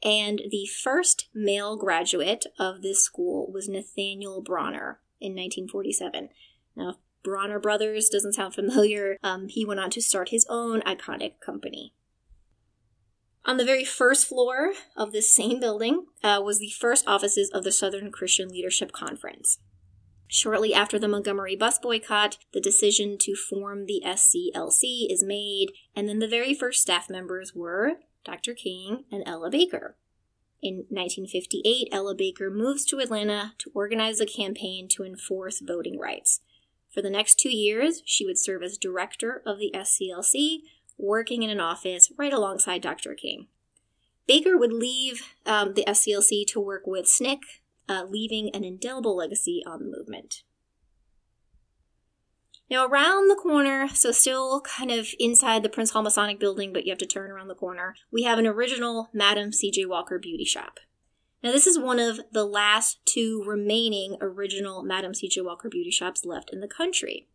and 0.02 0.42
the 0.50 0.66
first 0.66 1.28
male 1.34 1.76
graduate 1.76 2.46
of 2.58 2.82
this 2.82 3.04
school 3.04 3.50
was 3.52 3.68
Nathaniel 3.68 4.42
Bronner 4.42 5.00
in 5.20 5.32
1947. 5.32 6.30
Now, 6.76 6.96
Bronner 7.22 7.58
Brothers 7.58 8.08
doesn't 8.08 8.34
sound 8.34 8.54
familiar. 8.54 9.18
Um, 9.22 9.48
he 9.48 9.64
went 9.64 9.80
on 9.80 9.90
to 9.90 10.02
start 10.02 10.30
his 10.30 10.46
own 10.48 10.80
iconic 10.82 11.40
company. 11.44 11.94
On 13.44 13.56
the 13.56 13.64
very 13.64 13.84
first 13.84 14.26
floor 14.26 14.72
of 14.96 15.12
this 15.12 15.34
same 15.34 15.60
building 15.60 16.06
uh, 16.22 16.40
was 16.44 16.58
the 16.58 16.72
first 16.78 17.06
offices 17.06 17.50
of 17.50 17.64
the 17.64 17.72
Southern 17.72 18.10
Christian 18.10 18.48
Leadership 18.48 18.92
Conference. 18.92 19.58
Shortly 20.28 20.72
after 20.72 20.98
the 20.98 21.08
Montgomery 21.08 21.56
bus 21.56 21.78
boycott, 21.78 22.38
the 22.52 22.60
decision 22.60 23.16
to 23.18 23.34
form 23.34 23.86
the 23.86 24.02
SCLC 24.06 25.10
is 25.10 25.24
made, 25.24 25.72
and 25.96 26.08
then 26.08 26.20
the 26.20 26.28
very 26.28 26.54
first 26.54 26.82
staff 26.82 27.10
members 27.10 27.52
were 27.54 27.94
Dr. 28.24 28.54
King, 28.54 29.04
and 29.10 29.22
Ella 29.26 29.50
Baker. 29.50 29.96
In 30.62 30.84
1958, 30.88 31.88
Ella 31.90 32.14
Baker 32.14 32.50
moves 32.50 32.84
to 32.86 32.98
Atlanta 32.98 33.54
to 33.58 33.70
organize 33.74 34.20
a 34.20 34.26
campaign 34.26 34.88
to 34.88 35.04
enforce 35.04 35.60
voting 35.60 35.98
rights. 35.98 36.40
For 36.92 37.00
the 37.00 37.10
next 37.10 37.38
two 37.38 37.54
years, 37.54 38.02
she 38.04 38.26
would 38.26 38.38
serve 38.38 38.62
as 38.62 38.76
director 38.76 39.42
of 39.46 39.58
the 39.58 39.72
SCLC, 39.74 40.58
working 40.98 41.42
in 41.42 41.50
an 41.50 41.60
office 41.60 42.12
right 42.18 42.32
alongside 42.32 42.82
Dr. 42.82 43.14
King. 43.14 43.46
Baker 44.26 44.56
would 44.56 44.72
leave 44.72 45.22
um, 45.46 45.74
the 45.74 45.84
SCLC 45.88 46.46
to 46.48 46.60
work 46.60 46.86
with 46.86 47.06
SNCC, 47.06 47.38
uh, 47.88 48.04
leaving 48.08 48.54
an 48.54 48.64
indelible 48.64 49.16
legacy 49.16 49.62
on 49.66 49.80
the 49.80 49.96
movement. 49.96 50.42
Now, 52.70 52.86
around 52.86 53.28
the 53.28 53.34
corner, 53.34 53.88
so 53.88 54.12
still 54.12 54.60
kind 54.60 54.92
of 54.92 55.08
inside 55.18 55.64
the 55.64 55.68
Prince 55.68 55.90
Hall 55.90 56.02
Masonic 56.02 56.38
building, 56.38 56.72
but 56.72 56.86
you 56.86 56.92
have 56.92 56.98
to 56.98 57.06
turn 57.06 57.30
around 57.30 57.48
the 57.48 57.54
corner, 57.56 57.96
we 58.12 58.22
have 58.22 58.38
an 58.38 58.46
original 58.46 59.10
Madam 59.12 59.52
C.J. 59.52 59.86
Walker 59.86 60.20
beauty 60.20 60.44
shop. 60.44 60.78
Now, 61.42 61.50
this 61.50 61.66
is 61.66 61.78
one 61.78 61.98
of 61.98 62.20
the 62.30 62.44
last 62.44 63.00
two 63.04 63.42
remaining 63.44 64.16
original 64.20 64.84
Madam 64.84 65.14
C.J. 65.14 65.40
Walker 65.40 65.68
beauty 65.68 65.90
shops 65.90 66.24
left 66.24 66.50
in 66.52 66.60
the 66.60 66.68
country. 66.68 67.26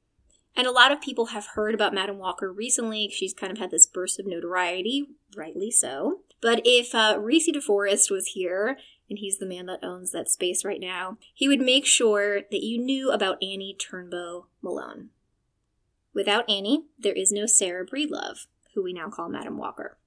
And 0.56 0.68
a 0.68 0.72
lot 0.72 0.94
of 0.94 1.01
people 1.01 1.27
have 1.27 1.48
heard 1.48 1.75
about 1.75 1.94
Madam 1.94 2.18
Walker 2.18 2.50
recently. 2.50 3.10
She's 3.10 3.34
kind 3.34 3.51
of 3.51 3.58
had 3.58 3.72
this 3.72 3.88
burst 3.88 4.20
of 4.22 4.25
notoriety, 4.25 5.10
rightly 5.36 5.70
so. 5.70 6.22
But 6.39 6.62
if 6.63 6.96
uh, 6.96 7.18
Reese 7.20 7.50
DeForest 7.51 8.10
was 8.10 8.27
here, 8.27 8.77
and 9.10 9.20
he's 9.20 9.39
the 9.39 9.46
man 9.46 9.65
that 9.65 9.84
owns 9.84 10.12
that 10.12 10.30
space 10.30 10.63
right 10.63 10.80
now, 10.80 11.18
he 11.34 11.50
would 11.50 11.60
make 11.60 11.86
sure 11.86 12.42
that 12.51 12.63
you 12.63 12.80
knew 12.80 13.12
about 13.12 13.44
Annie 13.44 13.75
Turnbow 13.77 14.46
Malone. 14.62 15.10
Without 16.15 16.50
Annie, 16.50 16.86
there 16.98 17.13
is 17.13 17.34
no 17.34 17.45
Sarah 17.45 17.86
Breedlove, 17.86 18.48
who 18.74 18.81
we 18.81 18.93
now 18.93 19.10
call 19.10 19.27
Madam 19.27 19.57
Walker. 19.57 19.98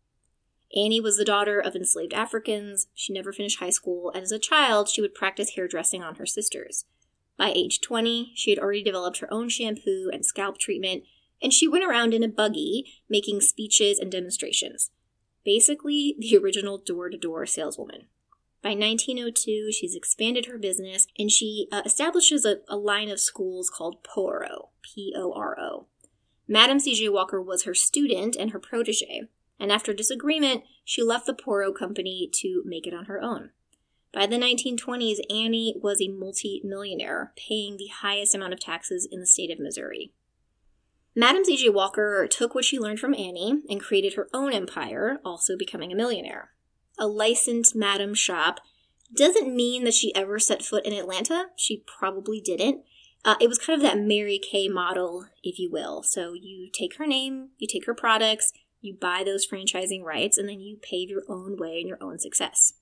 Annie 0.74 1.02
was 1.02 1.18
the 1.18 1.24
daughter 1.24 1.60
of 1.60 1.76
enslaved 1.76 2.14
Africans. 2.14 2.86
She 2.94 3.12
never 3.12 3.30
finished 3.30 3.60
high 3.60 3.70
school, 3.70 4.10
and 4.14 4.22
as 4.22 4.32
a 4.32 4.38
child, 4.38 4.88
she 4.88 5.02
would 5.02 5.14
practice 5.14 5.50
hairdressing 5.54 6.02
on 6.02 6.14
her 6.14 6.24
sisters. 6.24 6.86
By 7.36 7.52
age 7.54 7.82
20, 7.82 8.32
she 8.34 8.50
had 8.50 8.58
already 8.58 8.82
developed 8.82 9.18
her 9.18 9.32
own 9.32 9.50
shampoo 9.50 10.08
and 10.10 10.24
scalp 10.24 10.56
treatment, 10.56 11.04
and 11.42 11.52
she 11.52 11.68
went 11.68 11.84
around 11.84 12.14
in 12.14 12.22
a 12.22 12.28
buggy 12.28 12.86
making 13.08 13.42
speeches 13.42 13.98
and 13.98 14.10
demonstrations. 14.10 14.90
Basically, 15.44 16.16
the 16.18 16.38
original 16.38 16.78
door 16.78 17.10
to 17.10 17.18
door 17.18 17.44
saleswoman. 17.44 18.06
By 18.62 18.70
1902, 18.70 19.72
she's 19.72 19.94
expanded 19.94 20.46
her 20.46 20.58
business 20.58 21.06
and 21.16 21.30
she 21.30 21.68
uh, 21.70 21.82
establishes 21.86 22.44
a, 22.44 22.56
a 22.68 22.76
line 22.76 23.08
of 23.08 23.20
schools 23.20 23.70
called 23.70 24.02
Poro, 24.02 24.70
P 24.82 25.14
O 25.16 25.32
R 25.32 25.56
O. 25.60 25.86
Madam 26.48 26.80
C.J. 26.80 27.10
Walker 27.10 27.42
was 27.42 27.64
her 27.64 27.74
student 27.74 28.34
and 28.34 28.52
her 28.52 28.58
protege, 28.58 29.24
and 29.60 29.70
after 29.70 29.92
disagreement, 29.92 30.64
she 30.82 31.02
left 31.02 31.26
the 31.26 31.34
Poro 31.34 31.74
company 31.74 32.28
to 32.32 32.62
make 32.64 32.86
it 32.86 32.94
on 32.94 33.04
her 33.04 33.20
own. 33.20 33.50
By 34.12 34.26
the 34.26 34.36
1920s, 34.36 35.18
Annie 35.28 35.74
was 35.80 36.00
a 36.00 36.08
multi-millionaire, 36.08 37.34
paying 37.36 37.76
the 37.76 37.88
highest 37.88 38.34
amount 38.34 38.54
of 38.54 38.60
taxes 38.60 39.06
in 39.10 39.20
the 39.20 39.26
state 39.26 39.50
of 39.50 39.60
Missouri. 39.60 40.12
Madam 41.14 41.44
C.J. 41.44 41.68
Walker 41.68 42.26
took 42.26 42.54
what 42.54 42.64
she 42.64 42.78
learned 42.78 43.00
from 43.00 43.14
Annie 43.14 43.60
and 43.68 43.82
created 43.82 44.14
her 44.14 44.28
own 44.32 44.54
empire, 44.54 45.18
also 45.24 45.56
becoming 45.56 45.92
a 45.92 45.96
millionaire. 45.96 46.52
A 46.98 47.06
licensed 47.06 47.76
madam 47.76 48.14
shop 48.14 48.60
doesn't 49.14 49.54
mean 49.54 49.84
that 49.84 49.94
she 49.94 50.14
ever 50.14 50.38
set 50.38 50.62
foot 50.62 50.86
in 50.86 50.92
Atlanta. 50.92 51.46
She 51.56 51.84
probably 51.86 52.40
didn't. 52.40 52.82
Uh, 53.24 53.34
it 53.40 53.48
was 53.48 53.58
kind 53.58 53.76
of 53.76 53.82
that 53.82 53.98
Mary 53.98 54.38
Kay 54.38 54.68
model, 54.68 55.26
if 55.42 55.58
you 55.58 55.70
will. 55.70 56.02
So 56.02 56.32
you 56.32 56.70
take 56.72 56.96
her 56.96 57.06
name, 57.06 57.50
you 57.58 57.66
take 57.66 57.86
her 57.86 57.94
products, 57.94 58.52
you 58.80 58.94
buy 58.94 59.22
those 59.24 59.46
franchising 59.46 60.02
rights, 60.02 60.38
and 60.38 60.48
then 60.48 60.60
you 60.60 60.78
pave 60.80 61.10
your 61.10 61.24
own 61.28 61.56
way 61.56 61.78
and 61.80 61.88
your 61.88 61.98
own 62.00 62.18
success. 62.18 62.74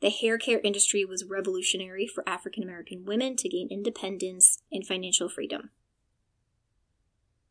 The 0.00 0.10
hair 0.10 0.36
care 0.36 0.60
industry 0.60 1.04
was 1.04 1.24
revolutionary 1.24 2.06
for 2.06 2.28
African 2.28 2.62
American 2.62 3.04
women 3.06 3.34
to 3.36 3.48
gain 3.48 3.68
independence 3.70 4.58
and 4.70 4.86
financial 4.86 5.28
freedom. 5.28 5.70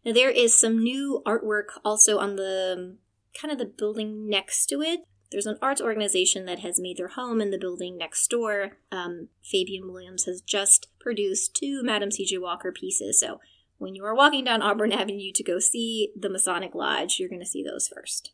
Now, 0.05 0.13
there 0.13 0.29
is 0.29 0.57
some 0.57 0.83
new 0.83 1.24
artwork 1.25 1.79
also 1.83 2.19
on 2.19 2.35
the 2.35 2.97
kind 3.39 3.51
of 3.51 3.57
the 3.57 3.65
building 3.65 4.29
next 4.29 4.67
to 4.67 4.81
it. 4.81 5.00
There's 5.32 5.46
an 5.46 5.58
arts 5.62 5.82
organization 5.82 6.46
that 6.46 6.60
has 6.60 6.79
made 6.79 6.98
their 6.98 7.10
home 7.10 7.41
in 7.41 7.51
the 7.51 7.58
building 7.58 7.98
next 7.98 8.27
door. 8.29 8.77
Um, 8.91 9.29
Fabian 9.44 9.91
Williams 9.91 10.25
has 10.25 10.41
just 10.41 10.88
produced 11.00 11.55
two 11.55 11.82
Madam 11.84 12.12
C.J. 12.12 12.38
Walker 12.38 12.72
pieces. 12.72 13.20
So 13.20 13.39
when 13.77 13.96
you 13.96 14.05
are 14.05 14.15
walking 14.15 14.46
down 14.46 14.62
Auburn 14.62 14.91
Avenue 14.91 15.32
to 15.34 15.44
go 15.44 15.60
see 15.60 16.12
the 16.17 16.29
Masonic 16.29 16.74
Lodge, 16.74 17.17
you're 17.20 17.29
going 17.29 17.41
to 17.41 17.46
see 17.46 17.63
those 17.63 17.88
first. 17.88 18.32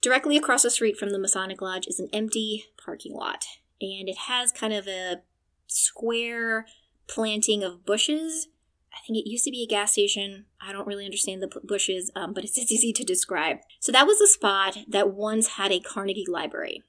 Directly 0.00 0.36
across 0.36 0.62
the 0.62 0.70
street 0.70 0.96
from 0.96 1.10
the 1.10 1.18
Masonic 1.18 1.60
Lodge 1.62 1.86
is 1.86 1.98
an 1.98 2.08
empty 2.12 2.66
parking 2.82 3.14
lot, 3.14 3.46
and 3.80 4.08
it 4.08 4.18
has 4.28 4.52
kind 4.52 4.72
of 4.72 4.86
a 4.86 5.22
square 5.66 6.66
planting 7.06 7.62
of 7.62 7.84
bushes. 7.84 8.48
I 8.94 8.98
think 9.06 9.18
it 9.18 9.28
used 9.28 9.44
to 9.44 9.50
be 9.50 9.64
a 9.64 9.66
gas 9.66 9.92
station. 9.92 10.46
I 10.60 10.72
don't 10.72 10.86
really 10.86 11.04
understand 11.04 11.42
the 11.42 11.60
bushes, 11.62 12.10
um, 12.14 12.32
but 12.32 12.44
it's, 12.44 12.58
easy 12.72 12.92
to 12.92 13.04
describe. 13.04 13.58
So 13.80 13.92
that 13.92 14.06
was 14.06 14.20
a 14.20 14.26
spot 14.26 14.78
that 14.88 15.12
once 15.12 15.48
had 15.48 15.72
a 15.72 15.80
Carnegie 15.80 16.26
Library. 16.28 16.82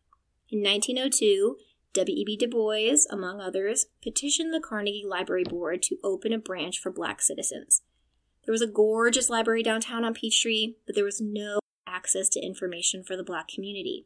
In 0.50 0.62
1902, 0.62 1.58
W.E.B. 1.94 2.38
Du 2.38 2.48
Bois, 2.48 3.06
among 3.10 3.42
others, 3.42 3.88
petitioned 4.04 4.54
the 4.54 4.60
Carnegie 4.60 5.06
Library 5.08 5.44
Board 5.44 5.82
to 5.84 5.98
open 6.04 6.34
a 6.34 6.38
branch 6.38 6.80
for 6.80 6.92
black 6.92 7.22
citizens. 7.22 7.82
There 8.46 8.52
was 8.52 8.62
a 8.62 8.68
gorgeous 8.68 9.30
library 9.30 9.64
downtown 9.64 10.04
on 10.04 10.14
Peachtree, 10.14 10.76
but 10.86 10.94
there 10.94 11.04
was 11.04 11.20
no 11.20 11.60
access 11.88 12.30
to 12.30 12.46
information 12.46 13.04
for 13.04 13.18
the 13.18 13.24
black 13.24 13.48
community. 13.48 14.06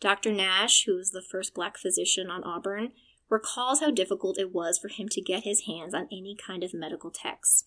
Dr. 0.00 0.32
Nash, 0.32 0.84
who 0.84 0.96
was 0.96 1.12
the 1.12 1.22
first 1.22 1.54
black 1.54 1.78
physician 1.78 2.28
on 2.28 2.42
Auburn, 2.42 2.90
recalls 3.32 3.80
how 3.80 3.90
difficult 3.90 4.38
it 4.38 4.52
was 4.52 4.78
for 4.78 4.88
him 4.88 5.08
to 5.08 5.20
get 5.22 5.42
his 5.42 5.62
hands 5.62 5.94
on 5.94 6.06
any 6.12 6.36
kind 6.36 6.62
of 6.62 6.74
medical 6.74 7.10
text. 7.10 7.66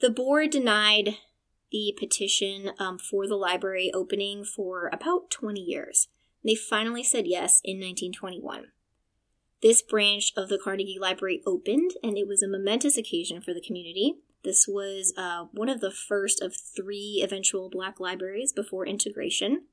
The 0.00 0.10
board 0.10 0.50
denied 0.50 1.16
the 1.72 1.92
petition 1.98 2.70
um, 2.78 2.98
for 2.98 3.26
the 3.26 3.34
library 3.34 3.90
opening 3.92 4.44
for 4.44 4.88
about 4.92 5.30
20 5.30 5.60
years. 5.60 6.06
They 6.44 6.54
finally 6.54 7.02
said 7.02 7.26
yes 7.26 7.60
in 7.64 7.78
1921. 7.78 8.68
This 9.60 9.82
branch 9.82 10.32
of 10.36 10.48
the 10.48 10.58
Carnegie 10.62 11.00
Library 11.00 11.42
opened, 11.44 11.90
and 12.04 12.16
it 12.16 12.28
was 12.28 12.40
a 12.40 12.48
momentous 12.48 12.96
occasion 12.96 13.42
for 13.42 13.52
the 13.52 13.60
community. 13.60 14.18
This 14.44 14.68
was 14.68 15.12
uh, 15.16 15.46
one 15.50 15.68
of 15.68 15.80
the 15.80 15.90
first 15.90 16.40
of 16.40 16.54
three 16.56 17.20
eventual 17.24 17.68
black 17.68 17.98
libraries 17.98 18.52
before 18.52 18.86
integration. 18.86 19.64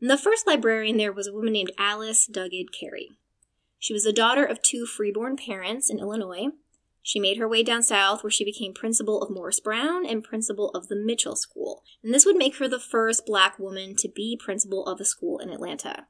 And 0.00 0.10
the 0.10 0.18
first 0.18 0.48
librarian 0.48 0.96
there 0.96 1.12
was 1.12 1.28
a 1.28 1.32
woman 1.32 1.52
named 1.52 1.70
Alice 1.78 2.28
Dugged 2.28 2.72
Cary. 2.78 3.12
She 3.84 3.92
was 3.92 4.04
the 4.04 4.14
daughter 4.14 4.46
of 4.46 4.62
two 4.62 4.86
freeborn 4.86 5.36
parents 5.36 5.90
in 5.90 5.98
Illinois. 5.98 6.46
She 7.02 7.20
made 7.20 7.36
her 7.36 7.46
way 7.46 7.62
down 7.62 7.82
south 7.82 8.24
where 8.24 8.30
she 8.30 8.42
became 8.42 8.72
principal 8.72 9.20
of 9.20 9.28
Morris 9.28 9.60
Brown 9.60 10.06
and 10.06 10.24
principal 10.24 10.70
of 10.70 10.88
the 10.88 10.96
Mitchell 10.96 11.36
School. 11.36 11.82
And 12.02 12.14
this 12.14 12.24
would 12.24 12.36
make 12.36 12.56
her 12.56 12.66
the 12.66 12.80
first 12.80 13.26
black 13.26 13.58
woman 13.58 13.94
to 13.96 14.08
be 14.08 14.40
principal 14.42 14.86
of 14.86 15.02
a 15.02 15.04
school 15.04 15.38
in 15.38 15.50
Atlanta. 15.50 16.06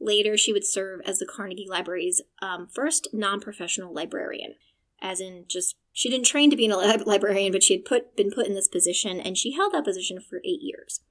Later, 0.00 0.36
she 0.36 0.52
would 0.52 0.66
serve 0.66 1.00
as 1.06 1.20
the 1.20 1.26
Carnegie 1.26 1.68
Library's 1.70 2.20
um, 2.42 2.66
first 2.66 3.06
non 3.12 3.38
professional 3.38 3.94
librarian 3.94 4.56
as 5.00 5.20
in 5.20 5.44
just 5.46 5.76
she 5.92 6.10
didn't 6.10 6.26
train 6.26 6.50
to 6.50 6.56
be 6.56 6.66
a 6.66 6.76
librarian, 6.76 7.52
but 7.52 7.62
she 7.62 7.74
had 7.74 7.84
put 7.84 8.16
been 8.16 8.32
put 8.32 8.48
in 8.48 8.54
this 8.54 8.66
position, 8.66 9.20
and 9.20 9.38
she 9.38 9.52
held 9.52 9.72
that 9.74 9.84
position 9.84 10.18
for 10.18 10.38
eight 10.38 10.60
years. 10.60 11.02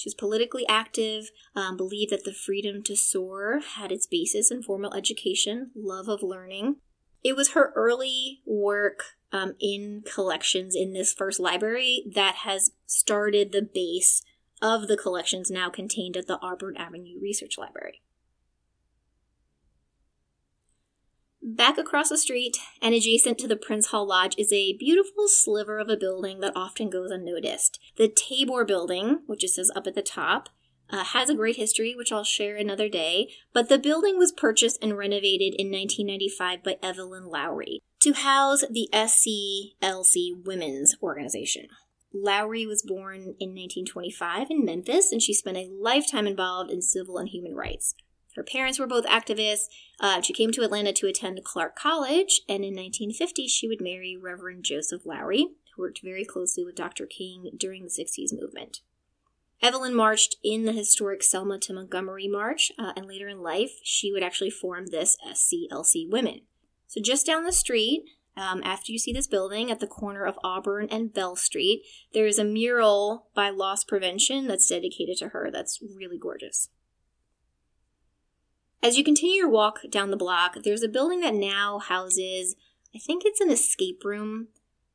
She 0.00 0.06
was 0.06 0.14
politically 0.14 0.66
active, 0.66 1.30
um, 1.54 1.76
believed 1.76 2.10
that 2.10 2.24
the 2.24 2.32
freedom 2.32 2.82
to 2.84 2.96
soar 2.96 3.60
had 3.74 3.92
its 3.92 4.06
basis 4.06 4.50
in 4.50 4.62
formal 4.62 4.94
education, 4.94 5.72
love 5.76 6.08
of 6.08 6.22
learning. 6.22 6.76
It 7.22 7.36
was 7.36 7.50
her 7.50 7.70
early 7.76 8.40
work 8.46 9.18
um, 9.30 9.56
in 9.60 10.02
collections 10.10 10.74
in 10.74 10.94
this 10.94 11.12
first 11.12 11.38
library 11.38 12.02
that 12.14 12.36
has 12.36 12.70
started 12.86 13.52
the 13.52 13.60
base 13.60 14.22
of 14.62 14.88
the 14.88 14.96
collections 14.96 15.50
now 15.50 15.68
contained 15.68 16.16
at 16.16 16.26
the 16.26 16.38
Auburn 16.40 16.78
Avenue 16.78 17.18
Research 17.20 17.58
Library. 17.58 18.00
Back 21.56 21.78
across 21.78 22.10
the 22.10 22.16
street 22.16 22.58
and 22.80 22.94
adjacent 22.94 23.36
to 23.38 23.48
the 23.48 23.56
Prince 23.56 23.88
Hall 23.88 24.06
Lodge 24.06 24.36
is 24.38 24.52
a 24.52 24.76
beautiful 24.76 25.26
sliver 25.26 25.80
of 25.80 25.88
a 25.88 25.96
building 25.96 26.38
that 26.40 26.52
often 26.54 26.88
goes 26.88 27.10
unnoticed. 27.10 27.80
The 27.96 28.06
Tabor 28.06 28.64
Building, 28.64 29.22
which 29.26 29.42
it 29.42 29.48
says 29.48 29.68
up 29.74 29.88
at 29.88 29.96
the 29.96 30.02
top, 30.02 30.50
uh, 30.90 31.02
has 31.02 31.28
a 31.28 31.34
great 31.34 31.56
history, 31.56 31.92
which 31.96 32.12
I'll 32.12 32.22
share 32.22 32.54
another 32.54 32.88
day, 32.88 33.32
but 33.52 33.68
the 33.68 33.80
building 33.80 34.16
was 34.16 34.30
purchased 34.30 34.78
and 34.80 34.96
renovated 34.96 35.54
in 35.58 35.72
1995 35.72 36.62
by 36.62 36.76
Evelyn 36.86 37.26
Lowery 37.26 37.80
to 38.02 38.12
house 38.12 38.62
the 38.70 38.88
SCLC 38.92 40.44
Women's 40.46 40.94
Organization. 41.02 41.66
Lowery 42.14 42.64
was 42.64 42.84
born 42.86 43.34
in 43.40 43.50
1925 43.56 44.50
in 44.50 44.64
Memphis, 44.64 45.10
and 45.10 45.20
she 45.20 45.34
spent 45.34 45.56
a 45.56 45.68
lifetime 45.68 46.28
involved 46.28 46.70
in 46.70 46.80
civil 46.80 47.18
and 47.18 47.28
human 47.28 47.56
rights. 47.56 47.96
Her 48.36 48.42
parents 48.42 48.78
were 48.78 48.86
both 48.86 49.06
activists. 49.06 49.64
Uh, 49.98 50.20
she 50.20 50.32
came 50.32 50.52
to 50.52 50.62
Atlanta 50.62 50.92
to 50.92 51.06
attend 51.06 51.42
Clark 51.44 51.76
College, 51.76 52.42
and 52.48 52.64
in 52.64 52.74
1950 52.74 53.48
she 53.48 53.68
would 53.68 53.80
marry 53.80 54.16
Reverend 54.16 54.64
Joseph 54.64 55.04
Lowery, 55.04 55.48
who 55.74 55.82
worked 55.82 56.00
very 56.02 56.24
closely 56.24 56.64
with 56.64 56.74
Dr. 56.74 57.06
King 57.06 57.50
during 57.56 57.82
the 57.82 57.88
60s 57.88 58.32
movement. 58.32 58.80
Evelyn 59.62 59.94
marched 59.94 60.36
in 60.42 60.64
the 60.64 60.72
historic 60.72 61.22
Selma 61.22 61.58
to 61.58 61.74
Montgomery 61.74 62.28
March, 62.28 62.72
uh, 62.78 62.92
and 62.96 63.06
later 63.06 63.28
in 63.28 63.42
life, 63.42 63.72
she 63.82 64.10
would 64.10 64.22
actually 64.22 64.50
form 64.50 64.86
this 64.86 65.18
SCLC 65.26 66.08
Women. 66.08 66.42
So, 66.86 67.00
just 67.00 67.26
down 67.26 67.44
the 67.44 67.52
street, 67.52 68.04
um, 68.36 68.62
after 68.64 68.90
you 68.90 68.98
see 68.98 69.12
this 69.12 69.26
building 69.26 69.70
at 69.70 69.80
the 69.80 69.86
corner 69.86 70.24
of 70.24 70.38
Auburn 70.42 70.88
and 70.90 71.12
Bell 71.12 71.36
Street, 71.36 71.82
there 72.14 72.26
is 72.26 72.38
a 72.38 72.44
mural 72.44 73.26
by 73.34 73.50
Loss 73.50 73.84
Prevention 73.84 74.46
that's 74.46 74.68
dedicated 74.68 75.18
to 75.18 75.28
her. 75.28 75.50
That's 75.52 75.82
really 75.94 76.18
gorgeous. 76.18 76.70
As 78.82 78.96
you 78.96 79.04
continue 79.04 79.36
your 79.36 79.48
walk 79.48 79.80
down 79.90 80.10
the 80.10 80.16
block, 80.16 80.56
there's 80.64 80.82
a 80.82 80.88
building 80.88 81.20
that 81.20 81.34
now 81.34 81.78
houses 81.78 82.56
I 82.94 82.98
think 82.98 83.22
it's 83.24 83.40
an 83.40 83.50
escape 83.50 84.04
room 84.04 84.48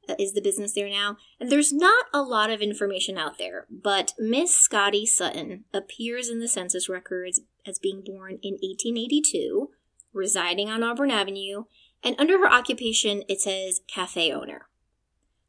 uh, 0.08 0.16
is 0.20 0.34
the 0.34 0.42
business 0.42 0.74
there 0.74 0.90
now. 0.90 1.18
And 1.40 1.52
there's 1.52 1.74
not 1.74 2.06
a 2.14 2.22
lot 2.22 2.50
of 2.50 2.62
information 2.62 3.18
out 3.18 3.38
there, 3.38 3.66
but 3.70 4.14
Miss 4.20 4.54
Scotty 4.54 5.06
Sutton 5.06 5.64
appears 5.74 6.30
in 6.30 6.40
the 6.40 6.48
census 6.48 6.90
records 6.90 7.42
as 7.66 7.80
being 7.80 8.04
born 8.06 8.40
in 8.44 8.54
1882, 8.56 9.70
residing 10.14 10.70
on 10.70 10.84
Auburn 10.84 11.12
Avenue, 11.12 11.64
and 12.04 12.16
under 12.20 12.38
her 12.40 12.52
occupation 12.52 13.24
it 13.28 13.42
says 13.42 13.82
cafe 13.88 14.32
owner. 14.32 14.68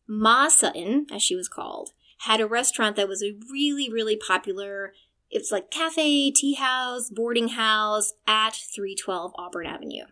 Ma 0.07 0.49
Sutton, 0.49 1.07
as 1.13 1.23
she 1.23 1.35
was 1.35 1.49
called, 1.49 1.91
had 2.21 2.41
a 2.41 2.47
restaurant 2.47 2.97
that 2.97 3.09
was 3.09 3.23
a 3.23 3.37
really, 3.51 3.93
really 3.93 4.17
popular. 4.17 4.95
It 5.31 5.39
was 5.39 5.53
like 5.53 5.71
cafe, 5.71 6.31
tea 6.31 6.55
house, 6.55 7.11
boarding 7.11 7.49
house 7.49 8.13
at 8.27 8.55
312 8.75 9.33
Auburn 9.37 9.67
Avenue. 9.67 10.05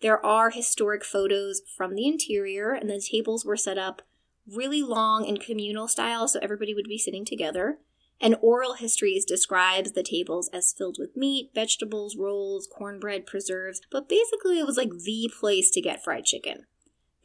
There 0.00 0.24
are 0.24 0.50
historic 0.50 1.04
photos 1.04 1.62
from 1.76 1.94
the 1.94 2.06
interior, 2.06 2.72
and 2.72 2.88
the 2.88 3.00
tables 3.00 3.44
were 3.44 3.56
set 3.56 3.78
up 3.78 4.02
really 4.46 4.82
long 4.82 5.26
and 5.26 5.40
communal 5.40 5.88
style, 5.88 6.28
so 6.28 6.38
everybody 6.42 6.74
would 6.74 6.88
be 6.88 6.98
sitting 6.98 7.24
together. 7.24 7.78
And 8.20 8.36
oral 8.40 8.74
histories 8.74 9.24
describes 9.26 9.92
the 9.92 10.02
tables 10.02 10.48
as 10.52 10.72
filled 10.72 10.96
with 10.98 11.16
meat, 11.16 11.50
vegetables, 11.54 12.16
rolls, 12.16 12.66
cornbread, 12.66 13.26
preserves, 13.26 13.80
but 13.90 14.08
basically 14.08 14.58
it 14.58 14.66
was 14.66 14.78
like 14.78 14.90
the 14.90 15.30
place 15.38 15.70
to 15.72 15.82
get 15.82 16.02
fried 16.02 16.24
chicken. 16.24 16.66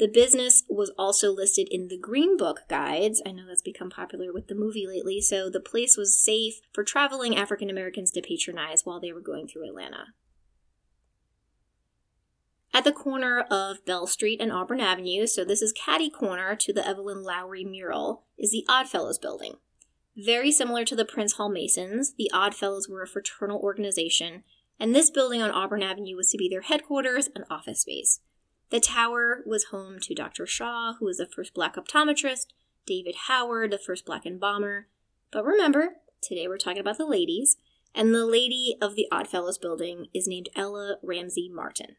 The 0.02 0.08
business 0.08 0.64
was 0.68 0.92
also 0.98 1.32
listed 1.32 1.68
in 1.70 1.88
the 1.88 1.96
Green 1.96 2.36
Book 2.36 2.62
guides. 2.68 3.22
I 3.24 3.32
know 3.32 3.46
that's 3.48 3.62
become 3.62 3.92
popular 3.92 4.34
with 4.34 4.48
the 4.48 4.56
movie 4.56 4.88
lately, 4.88 5.22
so 5.22 5.48
the 5.48 5.60
place 5.60 5.96
was 5.96 6.18
safe 6.18 6.56
for 6.74 6.84
traveling 6.84 7.38
African 7.38 7.70
Americans 7.70 8.10
to 8.14 8.22
patronize 8.24 8.84
while 8.84 9.00
they 9.00 9.12
were 9.12 9.22
going 9.22 9.48
through 9.48 9.68
Atlanta. 9.68 10.06
At 12.74 12.84
the 12.84 12.92
corner 12.92 13.42
of 13.42 13.86
Bell 13.86 14.08
Street 14.08 14.42
and 14.42 14.52
Auburn 14.52 14.80
Avenue, 14.80 15.28
so 15.28 15.46
this 15.46 15.62
is 15.62 15.72
Caddy 15.72 16.10
corner 16.10 16.56
to 16.56 16.74
the 16.74 16.88
Evelyn 16.88 17.22
Lowery 17.22 17.64
mural, 17.64 18.24
is 18.40 18.50
the 18.50 18.66
Oddfellows 18.68 19.20
building. 19.20 19.58
Very 20.18 20.52
similar 20.52 20.84
to 20.84 20.96
the 20.96 21.06
Prince 21.06 21.34
Hall 21.34 21.50
Masons, 21.50 22.16
the 22.18 22.32
Oddfellows 22.34 22.90
were 22.90 23.04
a 23.04 23.08
fraternal 23.08 23.60
organization, 23.60 24.46
and 24.80 24.96
this 24.96 25.12
building 25.12 25.44
on 25.44 25.52
Auburn 25.52 25.84
Avenue 25.84 26.16
was 26.16 26.32
to 26.32 26.40
be 26.40 26.50
their 26.50 26.62
headquarters 26.62 27.30
and 27.36 27.46
office 27.52 27.82
space. 27.82 28.20
The 28.72 28.80
tower 28.80 29.44
was 29.46 29.66
home 29.66 30.00
to 30.00 30.16
Dr. 30.16 30.48
Shaw, 30.48 30.94
who 30.94 31.06
was 31.06 31.18
the 31.18 31.26
first 31.26 31.54
black 31.54 31.76
optometrist, 31.76 32.48
David 32.86 33.16
Howard, 33.28 33.72
the 33.72 33.78
first 33.78 34.06
black 34.06 34.26
embalmer. 34.26 34.88
But 35.30 35.44
remember, 35.44 35.98
today 36.22 36.48
we're 36.48 36.58
talking 36.58 36.80
about 36.80 36.98
the 36.98 37.06
ladies, 37.06 37.58
and 37.94 38.16
the 38.16 38.26
lady 38.26 38.78
of 38.82 38.96
the 38.96 39.08
Oddfellows 39.12 39.58
building 39.58 40.08
is 40.14 40.26
named 40.26 40.48
Ella 40.56 40.96
Ramsey 41.04 41.50
Martin. 41.54 41.98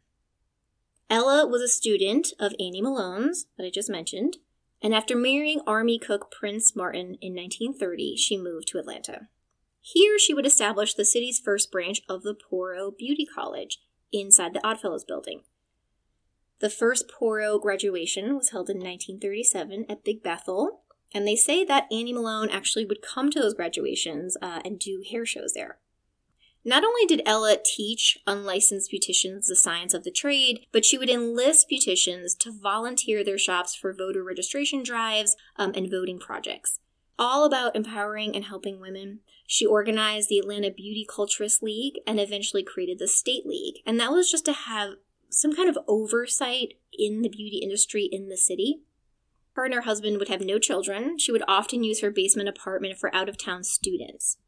Ella 1.11 1.47
was 1.47 1.61
a 1.61 1.69
student 1.69 2.29
of 2.41 2.55
Annie 2.59 2.81
Malone's, 2.81 3.45
that 3.59 3.67
I 3.67 3.71
just 3.71 3.91
mentioned, 3.91 4.39
and 4.81 4.95
after 4.95 5.15
marrying 5.15 5.61
Army 5.67 5.99
cook 5.99 6.31
Prince 6.31 6.75
Martin 6.75 7.19
in 7.21 7.35
1930, 7.35 8.17
she 8.17 8.39
moved 8.39 8.69
to 8.69 8.79
Atlanta. 8.79 9.29
Here, 9.83 10.19
she 10.19 10.33
would 10.33 10.47
establish 10.47 10.95
the 10.95 11.05
city's 11.05 11.39
first 11.39 11.71
branch 11.71 12.01
of 12.09 12.23
the 12.23 12.35
Poro 12.35 12.97
Beauty 12.97 13.27
College 13.27 13.79
inside 14.11 14.55
the 14.55 14.67
Oddfellows 14.67 15.05
building. 15.05 15.43
The 16.63 16.71
first 16.71 17.11
Poro 17.11 17.61
graduation 17.61 18.37
was 18.37 18.51
held 18.51 18.71
in 18.71 18.77
1937 18.77 19.85
at 19.89 20.05
Big 20.05 20.23
Bethel, 20.23 20.83
and 21.13 21.27
they 21.27 21.35
say 21.35 21.65
that 21.65 21.89
Annie 21.91 22.13
Malone 22.13 22.51
actually 22.51 22.85
would 22.85 23.03
come 23.03 23.33
to 23.33 23.41
those 23.41 23.53
graduations 23.53 24.37
uh, 24.41 24.61
and 24.65 24.79
do 24.79 25.03
hair 25.11 25.27
shows 25.27 25.55
there. 25.55 25.79
Not 26.65 26.85
only 26.85 27.05
did 27.05 27.21
Ella 27.27 27.57
teach 27.65 28.17
unlicensed 28.29 28.93
beauticians 28.93 29.49
the 29.49 29.57
science 29.57 29.93
of 29.93 30.05
the 30.05 30.13
trade, 30.13 30.61
but 30.71 30.85
she 30.85 30.97
would 30.97 31.11
enlist 31.11 31.69
beauticians 31.69 32.39
to 32.39 32.53
volunteer 32.53 33.25
their 33.25 33.39
shops 33.39 33.75
for 33.75 33.93
voter 33.93 34.23
registration 34.23 34.85
drives 34.85 35.35
um, 35.57 35.73
and 35.75 35.91
voting 35.91 36.21
projects. 36.21 36.79
All 37.19 37.45
about 37.45 37.75
empowering 37.75 38.37
and 38.37 38.45
helping 38.45 38.81
women. 38.81 39.19
She 39.49 39.67
organized 39.67 40.29
the 40.29 40.39
Atlanta 40.39 40.71
Beauty 40.71 41.05
Culturist 41.11 41.61
League 41.61 41.95
and 42.07 42.21
eventually 42.21 42.63
created 42.63 43.01
the 43.01 43.09
State 43.09 43.45
League. 43.45 43.83
And 43.85 43.99
that 43.99 44.13
was 44.13 44.31
just 44.31 44.45
to 44.45 44.53
have 44.53 44.91
some 45.33 45.55
kind 45.55 45.69
of 45.69 45.79
oversight 45.89 46.75
in 46.93 47.23
the 47.23 47.29
beauty 47.29 47.59
industry 47.63 48.09
in 48.11 48.29
the 48.29 48.37
city. 48.37 48.83
Her 49.55 49.65
and 49.65 49.75
her 49.75 49.83
husband 49.83 50.19
would 50.19 50.29
have 50.29 50.41
no 50.41 50.59
children. 50.59 51.19
She 51.19 51.33
would 51.33 51.43
often 51.49 51.85
use 51.85 52.01
her 52.01 52.11
basement 52.11 52.49
apartment 52.49 52.99
for 52.99 53.15
out 53.15 53.29
of 53.29 53.37
town 53.37 53.65
students. 53.65 54.39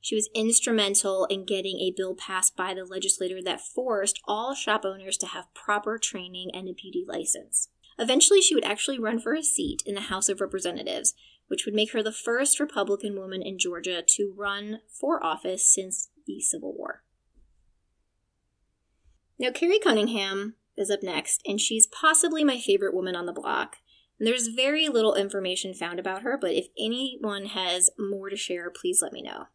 She 0.00 0.14
was 0.14 0.30
instrumental 0.34 1.26
in 1.26 1.44
getting 1.44 1.78
a 1.78 1.92
bill 1.94 2.14
passed 2.14 2.56
by 2.56 2.72
the 2.72 2.84
legislature 2.84 3.42
that 3.44 3.60
forced 3.60 4.20
all 4.24 4.54
shop 4.54 4.84
owners 4.84 5.18
to 5.18 5.26
have 5.26 5.52
proper 5.52 5.98
training 5.98 6.50
and 6.54 6.68
a 6.68 6.72
beauty 6.72 7.04
license. 7.06 7.68
Eventually, 7.98 8.40
she 8.40 8.54
would 8.54 8.64
actually 8.64 8.98
run 8.98 9.18
for 9.18 9.34
a 9.34 9.42
seat 9.42 9.82
in 9.84 9.94
the 9.94 10.00
House 10.02 10.30
of 10.30 10.40
Representatives, 10.40 11.12
which 11.48 11.66
would 11.66 11.74
make 11.74 11.92
her 11.92 12.02
the 12.02 12.12
first 12.12 12.58
Republican 12.58 13.18
woman 13.18 13.42
in 13.42 13.58
Georgia 13.58 14.02
to 14.06 14.32
run 14.34 14.78
for 14.88 15.22
office 15.22 15.68
since 15.68 16.08
the 16.26 16.40
Civil 16.40 16.72
War. 16.72 17.02
Now, 19.40 19.50
Carrie 19.50 19.78
Cunningham 19.78 20.56
is 20.76 20.90
up 20.90 21.02
next, 21.02 21.40
and 21.46 21.58
she's 21.58 21.86
possibly 21.86 22.44
my 22.44 22.60
favorite 22.60 22.94
woman 22.94 23.16
on 23.16 23.24
the 23.24 23.32
block. 23.32 23.76
And 24.18 24.28
there's 24.28 24.48
very 24.48 24.86
little 24.86 25.14
information 25.14 25.72
found 25.72 25.98
about 25.98 26.20
her, 26.20 26.36
but 26.38 26.52
if 26.52 26.66
anyone 26.78 27.46
has 27.46 27.88
more 27.98 28.28
to 28.28 28.36
share, 28.36 28.70
please 28.70 29.00
let 29.00 29.14
me 29.14 29.22
know. 29.22 29.46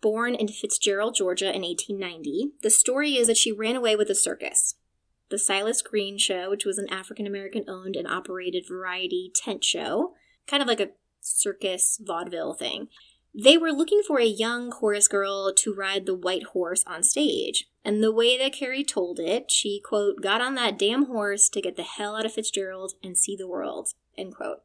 Born 0.00 0.36
in 0.36 0.46
Fitzgerald, 0.46 1.16
Georgia 1.16 1.46
in 1.46 1.62
1890, 1.62 2.52
the 2.62 2.70
story 2.70 3.16
is 3.16 3.26
that 3.26 3.36
she 3.36 3.50
ran 3.50 3.74
away 3.74 3.96
with 3.96 4.08
a 4.08 4.14
circus. 4.14 4.76
The 5.30 5.38
Silas 5.38 5.82
Green 5.82 6.16
Show, 6.16 6.48
which 6.50 6.64
was 6.64 6.78
an 6.78 6.88
African 6.92 7.26
American 7.26 7.64
owned 7.66 7.96
and 7.96 8.06
operated 8.06 8.68
variety 8.68 9.32
tent 9.34 9.64
show, 9.64 10.12
kind 10.46 10.62
of 10.62 10.68
like 10.68 10.80
a 10.80 10.90
circus 11.20 11.98
vaudeville 12.00 12.54
thing. 12.54 12.86
They 13.34 13.58
were 13.58 13.72
looking 13.72 14.02
for 14.06 14.20
a 14.20 14.26
young 14.26 14.70
chorus 14.70 15.08
girl 15.08 15.52
to 15.52 15.74
ride 15.74 16.06
the 16.06 16.14
white 16.14 16.44
horse 16.52 16.84
on 16.86 17.02
stage. 17.02 17.66
And 17.84 18.02
the 18.02 18.12
way 18.12 18.38
that 18.38 18.54
Carrie 18.54 18.84
told 18.84 19.20
it, 19.20 19.50
she, 19.50 19.78
quote, 19.78 20.22
got 20.22 20.40
on 20.40 20.54
that 20.54 20.78
damn 20.78 21.06
horse 21.06 21.50
to 21.50 21.60
get 21.60 21.76
the 21.76 21.82
hell 21.82 22.16
out 22.16 22.24
of 22.24 22.32
Fitzgerald 22.32 22.94
and 23.02 23.18
see 23.18 23.36
the 23.36 23.48
world, 23.48 23.90
end 24.16 24.34
quote. 24.34 24.62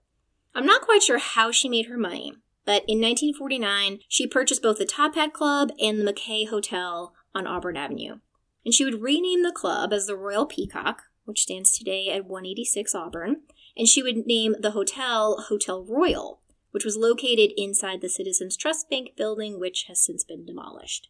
I'm 0.55 0.65
not 0.65 0.81
quite 0.81 1.03
sure 1.03 1.19
how 1.19 1.51
she 1.51 1.67
made 1.67 1.87
her 1.87 1.97
money, 1.97 2.33
but 2.65 2.83
in 2.87 2.99
1949, 3.01 3.99
she 4.07 4.25
purchased 4.25 4.61
both 4.61 4.77
the 4.77 4.85
Top 4.85 5.15
Hat 5.15 5.33
Club 5.33 5.71
and 5.81 5.99
the 5.99 6.13
McKay 6.13 6.47
Hotel 6.47 7.13
on 7.35 7.45
Auburn 7.45 7.75
Avenue. 7.75 8.19
And 8.65 8.73
she 8.73 8.85
would 8.85 9.01
rename 9.01 9.43
the 9.43 9.51
club 9.51 9.91
as 9.91 10.07
the 10.07 10.15
Royal 10.15 10.45
Peacock, 10.45 11.03
which 11.25 11.41
stands 11.41 11.71
today 11.71 12.09
at 12.09 12.25
186 12.25 12.95
Auburn, 12.95 13.41
and 13.75 13.87
she 13.87 14.01
would 14.01 14.25
name 14.25 14.55
the 14.59 14.71
hotel 14.71 15.45
Hotel 15.49 15.83
Royal, 15.83 16.39
which 16.71 16.85
was 16.85 16.97
located 16.97 17.51
inside 17.57 18.01
the 18.01 18.09
Citizens 18.09 18.55
Trust 18.55 18.89
Bank 18.89 19.15
building, 19.17 19.59
which 19.59 19.85
has 19.87 20.01
since 20.01 20.23
been 20.23 20.45
demolished. 20.45 21.09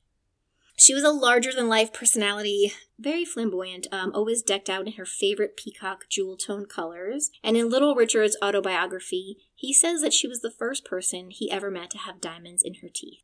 She 0.80 0.94
was 0.94 1.04
a 1.04 1.12
larger 1.12 1.52
than 1.52 1.68
life 1.68 1.92
personality, 1.92 2.72
very 2.98 3.26
flamboyant, 3.26 3.88
um, 3.92 4.14
always 4.16 4.42
decked 4.42 4.70
out 4.70 4.88
in 4.88 4.94
her 4.94 5.06
favorite 5.06 5.58
peacock 5.58 6.06
jewel 6.08 6.38
tone 6.38 6.66
colors. 6.68 7.32
And 7.44 7.58
in 7.58 7.70
Little 7.70 7.96
Richard's 7.96 8.38
autobiography, 8.42 9.38
he 9.54 9.74
says 9.74 10.02
that 10.02 10.14
she 10.14 10.26
was 10.26 10.40
the 10.40 10.50
first 10.50 10.86
person 10.86 11.32
he 11.32 11.52
ever 11.52 11.70
met 11.70 11.90
to 11.92 11.98
have 11.98 12.22
diamonds 12.22 12.64
in 12.64 12.76
her 12.76 12.88
teeth. 12.88 13.24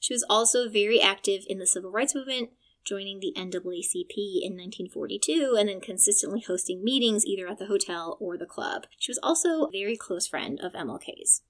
She 0.00 0.12
was 0.12 0.26
also 0.28 0.68
very 0.68 1.00
active 1.00 1.44
in 1.46 1.60
the 1.60 1.68
civil 1.68 1.92
rights 1.92 2.16
movement, 2.16 2.50
joining 2.84 3.20
the 3.20 3.32
NAACP 3.36 4.42
in 4.42 4.56
1942 4.56 5.54
and 5.56 5.68
then 5.68 5.80
consistently 5.80 6.40
hosting 6.40 6.82
meetings 6.82 7.24
either 7.24 7.46
at 7.46 7.58
the 7.58 7.66
hotel 7.66 8.16
or 8.18 8.36
the 8.36 8.44
club. 8.44 8.86
She 8.98 9.12
was 9.12 9.20
also 9.22 9.64
a 9.64 9.70
very 9.70 9.96
close 9.96 10.26
friend 10.26 10.58
of 10.60 10.72
MLK's. 10.72 11.42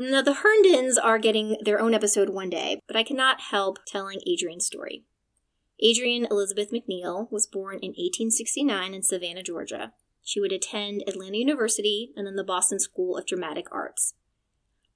Now, 0.00 0.22
the 0.22 0.34
Herndons 0.34 0.96
are 0.96 1.18
getting 1.18 1.56
their 1.60 1.80
own 1.80 1.92
episode 1.92 2.28
one 2.28 2.50
day, 2.50 2.80
but 2.86 2.96
I 2.96 3.02
cannot 3.02 3.40
help 3.50 3.80
telling 3.84 4.20
Adrienne's 4.28 4.64
story. 4.64 5.02
Adrienne 5.84 6.28
Elizabeth 6.30 6.70
McNeil 6.70 7.28
was 7.32 7.48
born 7.48 7.80
in 7.82 7.90
1869 7.90 8.94
in 8.94 9.02
Savannah, 9.02 9.42
Georgia. 9.42 9.92
She 10.22 10.38
would 10.38 10.52
attend 10.52 11.02
Atlanta 11.08 11.38
University 11.38 12.12
and 12.14 12.24
then 12.24 12.36
the 12.36 12.44
Boston 12.44 12.78
School 12.78 13.16
of 13.16 13.26
Dramatic 13.26 13.66
Arts. 13.72 14.14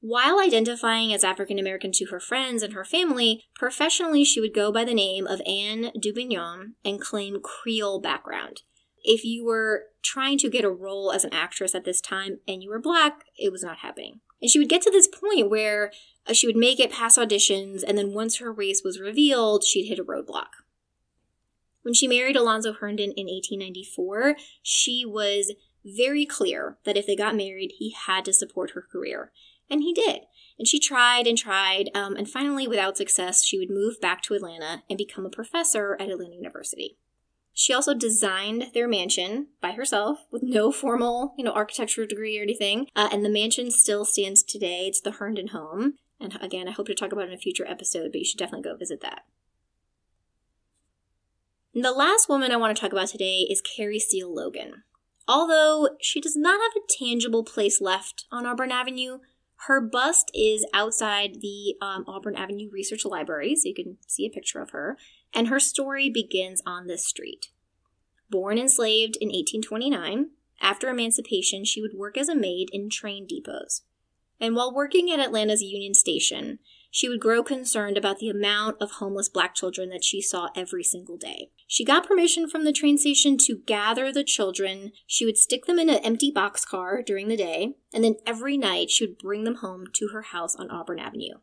While 0.00 0.38
identifying 0.38 1.12
as 1.12 1.24
African 1.24 1.58
American 1.58 1.90
to 1.92 2.06
her 2.06 2.20
friends 2.20 2.62
and 2.62 2.72
her 2.72 2.84
family, 2.84 3.44
professionally 3.56 4.24
she 4.24 4.40
would 4.40 4.54
go 4.54 4.70
by 4.70 4.84
the 4.84 4.94
name 4.94 5.26
of 5.26 5.42
Anne 5.44 5.90
Dubignon 6.00 6.74
and 6.84 7.00
claim 7.00 7.40
Creole 7.40 8.00
background. 8.00 8.62
If 9.02 9.24
you 9.24 9.44
were 9.44 9.86
trying 10.00 10.38
to 10.38 10.50
get 10.50 10.64
a 10.64 10.70
role 10.70 11.10
as 11.10 11.24
an 11.24 11.32
actress 11.32 11.74
at 11.74 11.84
this 11.84 12.00
time 12.00 12.38
and 12.46 12.62
you 12.62 12.70
were 12.70 12.78
black, 12.78 13.24
it 13.36 13.50
was 13.50 13.64
not 13.64 13.78
happening. 13.78 14.20
And 14.42 14.50
she 14.50 14.58
would 14.58 14.68
get 14.68 14.82
to 14.82 14.90
this 14.90 15.06
point 15.06 15.48
where 15.48 15.92
uh, 16.26 16.32
she 16.34 16.48
would 16.48 16.56
make 16.56 16.80
it 16.80 16.90
past 16.90 17.16
auditions, 17.16 17.82
and 17.86 17.96
then 17.96 18.12
once 18.12 18.38
her 18.38 18.52
race 18.52 18.82
was 18.84 19.00
revealed, 19.00 19.64
she'd 19.64 19.86
hit 19.86 20.00
a 20.00 20.04
roadblock. 20.04 20.48
When 21.82 21.94
she 21.94 22.08
married 22.08 22.36
Alonzo 22.36 22.72
Herndon 22.72 23.12
in 23.16 23.26
1894, 23.26 24.36
she 24.62 25.04
was 25.06 25.52
very 25.84 26.26
clear 26.26 26.78
that 26.84 26.96
if 26.96 27.06
they 27.06 27.16
got 27.16 27.36
married, 27.36 27.74
he 27.78 27.94
had 28.06 28.24
to 28.24 28.32
support 28.32 28.72
her 28.72 28.82
career. 28.82 29.32
And 29.70 29.82
he 29.82 29.92
did. 29.92 30.22
And 30.58 30.68
she 30.68 30.78
tried 30.78 31.26
and 31.26 31.38
tried, 31.38 31.90
um, 31.94 32.14
and 32.14 32.28
finally, 32.28 32.68
without 32.68 32.96
success, 32.96 33.44
she 33.44 33.58
would 33.58 33.70
move 33.70 34.00
back 34.00 34.22
to 34.22 34.34
Atlanta 34.34 34.82
and 34.88 34.98
become 34.98 35.24
a 35.24 35.30
professor 35.30 35.96
at 35.98 36.10
Atlanta 36.10 36.36
University. 36.36 36.98
She 37.54 37.74
also 37.74 37.94
designed 37.94 38.68
their 38.72 38.88
mansion 38.88 39.48
by 39.60 39.72
herself 39.72 40.20
with 40.30 40.42
no 40.42 40.72
formal, 40.72 41.34
you 41.36 41.44
know, 41.44 41.52
architecture 41.52 42.06
degree 42.06 42.38
or 42.38 42.42
anything. 42.42 42.86
Uh, 42.96 43.08
and 43.12 43.24
the 43.24 43.30
mansion 43.30 43.70
still 43.70 44.04
stands 44.04 44.42
today. 44.42 44.86
It's 44.86 45.00
the 45.00 45.12
Herndon 45.12 45.48
home. 45.48 45.94
And 46.18 46.38
again, 46.40 46.68
I 46.68 46.72
hope 46.72 46.86
to 46.86 46.94
talk 46.94 47.12
about 47.12 47.24
it 47.24 47.28
in 47.28 47.34
a 47.34 47.38
future 47.38 47.66
episode, 47.68 48.12
but 48.12 48.20
you 48.20 48.24
should 48.24 48.38
definitely 48.38 48.70
go 48.70 48.76
visit 48.76 49.00
that. 49.02 49.24
And 51.74 51.84
the 51.84 51.92
last 51.92 52.28
woman 52.28 52.52
I 52.52 52.56
want 52.56 52.74
to 52.76 52.80
talk 52.80 52.92
about 52.92 53.08
today 53.08 53.46
is 53.50 53.60
Carrie 53.60 53.98
Steele 53.98 54.32
Logan. 54.32 54.84
Although 55.26 55.90
she 56.00 56.20
does 56.20 56.36
not 56.36 56.60
have 56.60 56.82
a 56.82 57.04
tangible 57.04 57.44
place 57.44 57.80
left 57.80 58.26
on 58.30 58.46
Auburn 58.46 58.72
Avenue, 58.72 59.18
her 59.66 59.80
bust 59.80 60.30
is 60.34 60.66
outside 60.74 61.40
the 61.40 61.76
um, 61.80 62.04
Auburn 62.08 62.34
Avenue 62.34 62.68
Research 62.70 63.04
Library, 63.04 63.54
so 63.54 63.68
you 63.68 63.74
can 63.74 63.96
see 64.06 64.26
a 64.26 64.30
picture 64.30 64.60
of 64.60 64.70
her, 64.70 64.96
and 65.34 65.48
her 65.48 65.60
story 65.60 66.10
begins 66.10 66.62
on 66.66 66.86
this 66.86 67.06
street. 67.06 67.48
Born 68.30 68.58
enslaved 68.58 69.16
in 69.16 69.28
1829, 69.28 70.30
after 70.60 70.88
emancipation, 70.88 71.64
she 71.64 71.82
would 71.82 71.94
work 71.94 72.16
as 72.16 72.28
a 72.28 72.34
maid 72.34 72.70
in 72.72 72.88
train 72.88 73.26
depots. 73.26 73.82
And 74.40 74.56
while 74.56 74.74
working 74.74 75.10
at 75.10 75.20
Atlanta's 75.20 75.62
Union 75.62 75.94
Station, 75.94 76.58
she 76.90 77.08
would 77.08 77.20
grow 77.20 77.42
concerned 77.42 77.96
about 77.96 78.18
the 78.18 78.28
amount 78.28 78.76
of 78.80 78.92
homeless 78.92 79.28
black 79.28 79.54
children 79.54 79.88
that 79.90 80.04
she 80.04 80.20
saw 80.20 80.50
every 80.54 80.84
single 80.84 81.16
day. 81.16 81.50
She 81.66 81.84
got 81.84 82.06
permission 82.06 82.48
from 82.48 82.64
the 82.64 82.72
train 82.72 82.98
station 82.98 83.38
to 83.46 83.62
gather 83.64 84.12
the 84.12 84.24
children. 84.24 84.92
She 85.06 85.24
would 85.24 85.38
stick 85.38 85.64
them 85.64 85.78
in 85.78 85.88
an 85.88 86.04
empty 86.04 86.30
boxcar 86.30 87.04
during 87.04 87.28
the 87.28 87.36
day, 87.36 87.76
and 87.94 88.04
then 88.04 88.16
every 88.26 88.58
night 88.58 88.90
she 88.90 89.06
would 89.06 89.16
bring 89.16 89.44
them 89.44 89.56
home 89.56 89.86
to 89.94 90.08
her 90.08 90.22
house 90.22 90.54
on 90.54 90.70
Auburn 90.70 90.98
Avenue. 90.98 91.36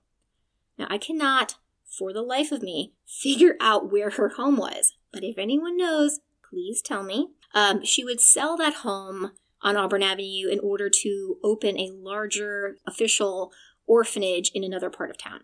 Now, 0.77 0.85
I 0.89 0.97
cannot, 0.97 1.55
for 1.89 2.13
the 2.13 2.21
life 2.21 2.51
of 2.51 2.61
me, 2.61 2.93
figure 3.05 3.55
out 3.59 3.91
where 3.91 4.11
her 4.11 4.29
home 4.29 4.57
was, 4.57 4.93
but 5.11 5.23
if 5.23 5.37
anyone 5.37 5.77
knows, 5.77 6.19
please 6.49 6.81
tell 6.81 7.03
me. 7.03 7.29
Um, 7.53 7.83
she 7.83 8.03
would 8.03 8.21
sell 8.21 8.55
that 8.57 8.75
home 8.75 9.31
on 9.61 9.75
Auburn 9.75 10.03
Avenue 10.03 10.47
in 10.49 10.59
order 10.59 10.89
to 10.89 11.37
open 11.43 11.77
a 11.77 11.91
larger 11.91 12.77
official 12.87 13.51
orphanage 13.87 14.51
in 14.53 14.63
another 14.63 14.89
part 14.89 15.09
of 15.09 15.17
town. 15.17 15.41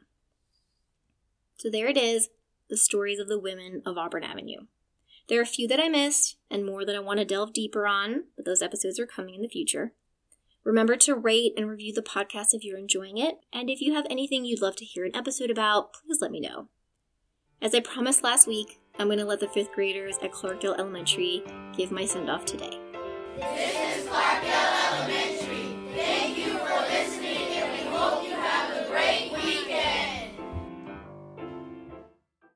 So 1.57 1.69
there 1.69 1.87
it 1.87 1.97
is 1.97 2.29
the 2.69 2.77
stories 2.77 3.19
of 3.19 3.27
the 3.27 3.39
women 3.39 3.81
of 3.85 3.97
Auburn 3.97 4.23
Avenue. 4.23 4.67
There 5.27 5.39
are 5.39 5.43
a 5.43 5.47
few 5.47 5.67
that 5.67 5.79
I 5.79 5.89
missed 5.89 6.37
and 6.51 6.65
more 6.65 6.85
that 6.85 6.95
I 6.95 6.99
want 6.99 7.19
to 7.19 7.25
delve 7.25 7.53
deeper 7.53 7.87
on, 7.87 8.25
but 8.35 8.45
those 8.45 8.61
episodes 8.61 8.99
are 8.99 9.07
coming 9.07 9.35
in 9.35 9.41
the 9.41 9.49
future. 9.49 9.93
Remember 10.65 10.95
to 10.95 11.13
rate 11.13 11.53
and 11.55 11.69
review 11.69 11.93
the 11.93 12.01
podcast 12.01 12.53
if 12.53 12.63
you're 12.63 12.79
enjoying 12.79 13.19
it, 13.19 13.35
and 13.53 13.69
if 13.69 13.81
you 13.81 13.93
have 13.93 14.07
anything 14.09 14.45
you'd 14.45 14.63
love 14.63 14.75
to 14.77 14.85
hear 14.85 15.05
an 15.05 15.15
episode 15.15 15.51
about, 15.51 15.93
please 15.93 16.19
let 16.21 16.31
me 16.31 16.39
know. 16.39 16.69
As 17.61 17.75
I 17.75 17.81
promised 17.81 18.23
last 18.23 18.47
week, 18.47 18.79
I'm 18.97 19.07
going 19.07 19.19
to 19.19 19.25
let 19.25 19.39
the 19.39 19.47
fifth 19.47 19.73
graders 19.73 20.17
at 20.23 20.31
Clarkdale 20.31 20.77
Elementary 20.79 21.43
give 21.77 21.91
my 21.91 22.05
send 22.05 22.31
off 22.31 22.45
today. 22.45 22.79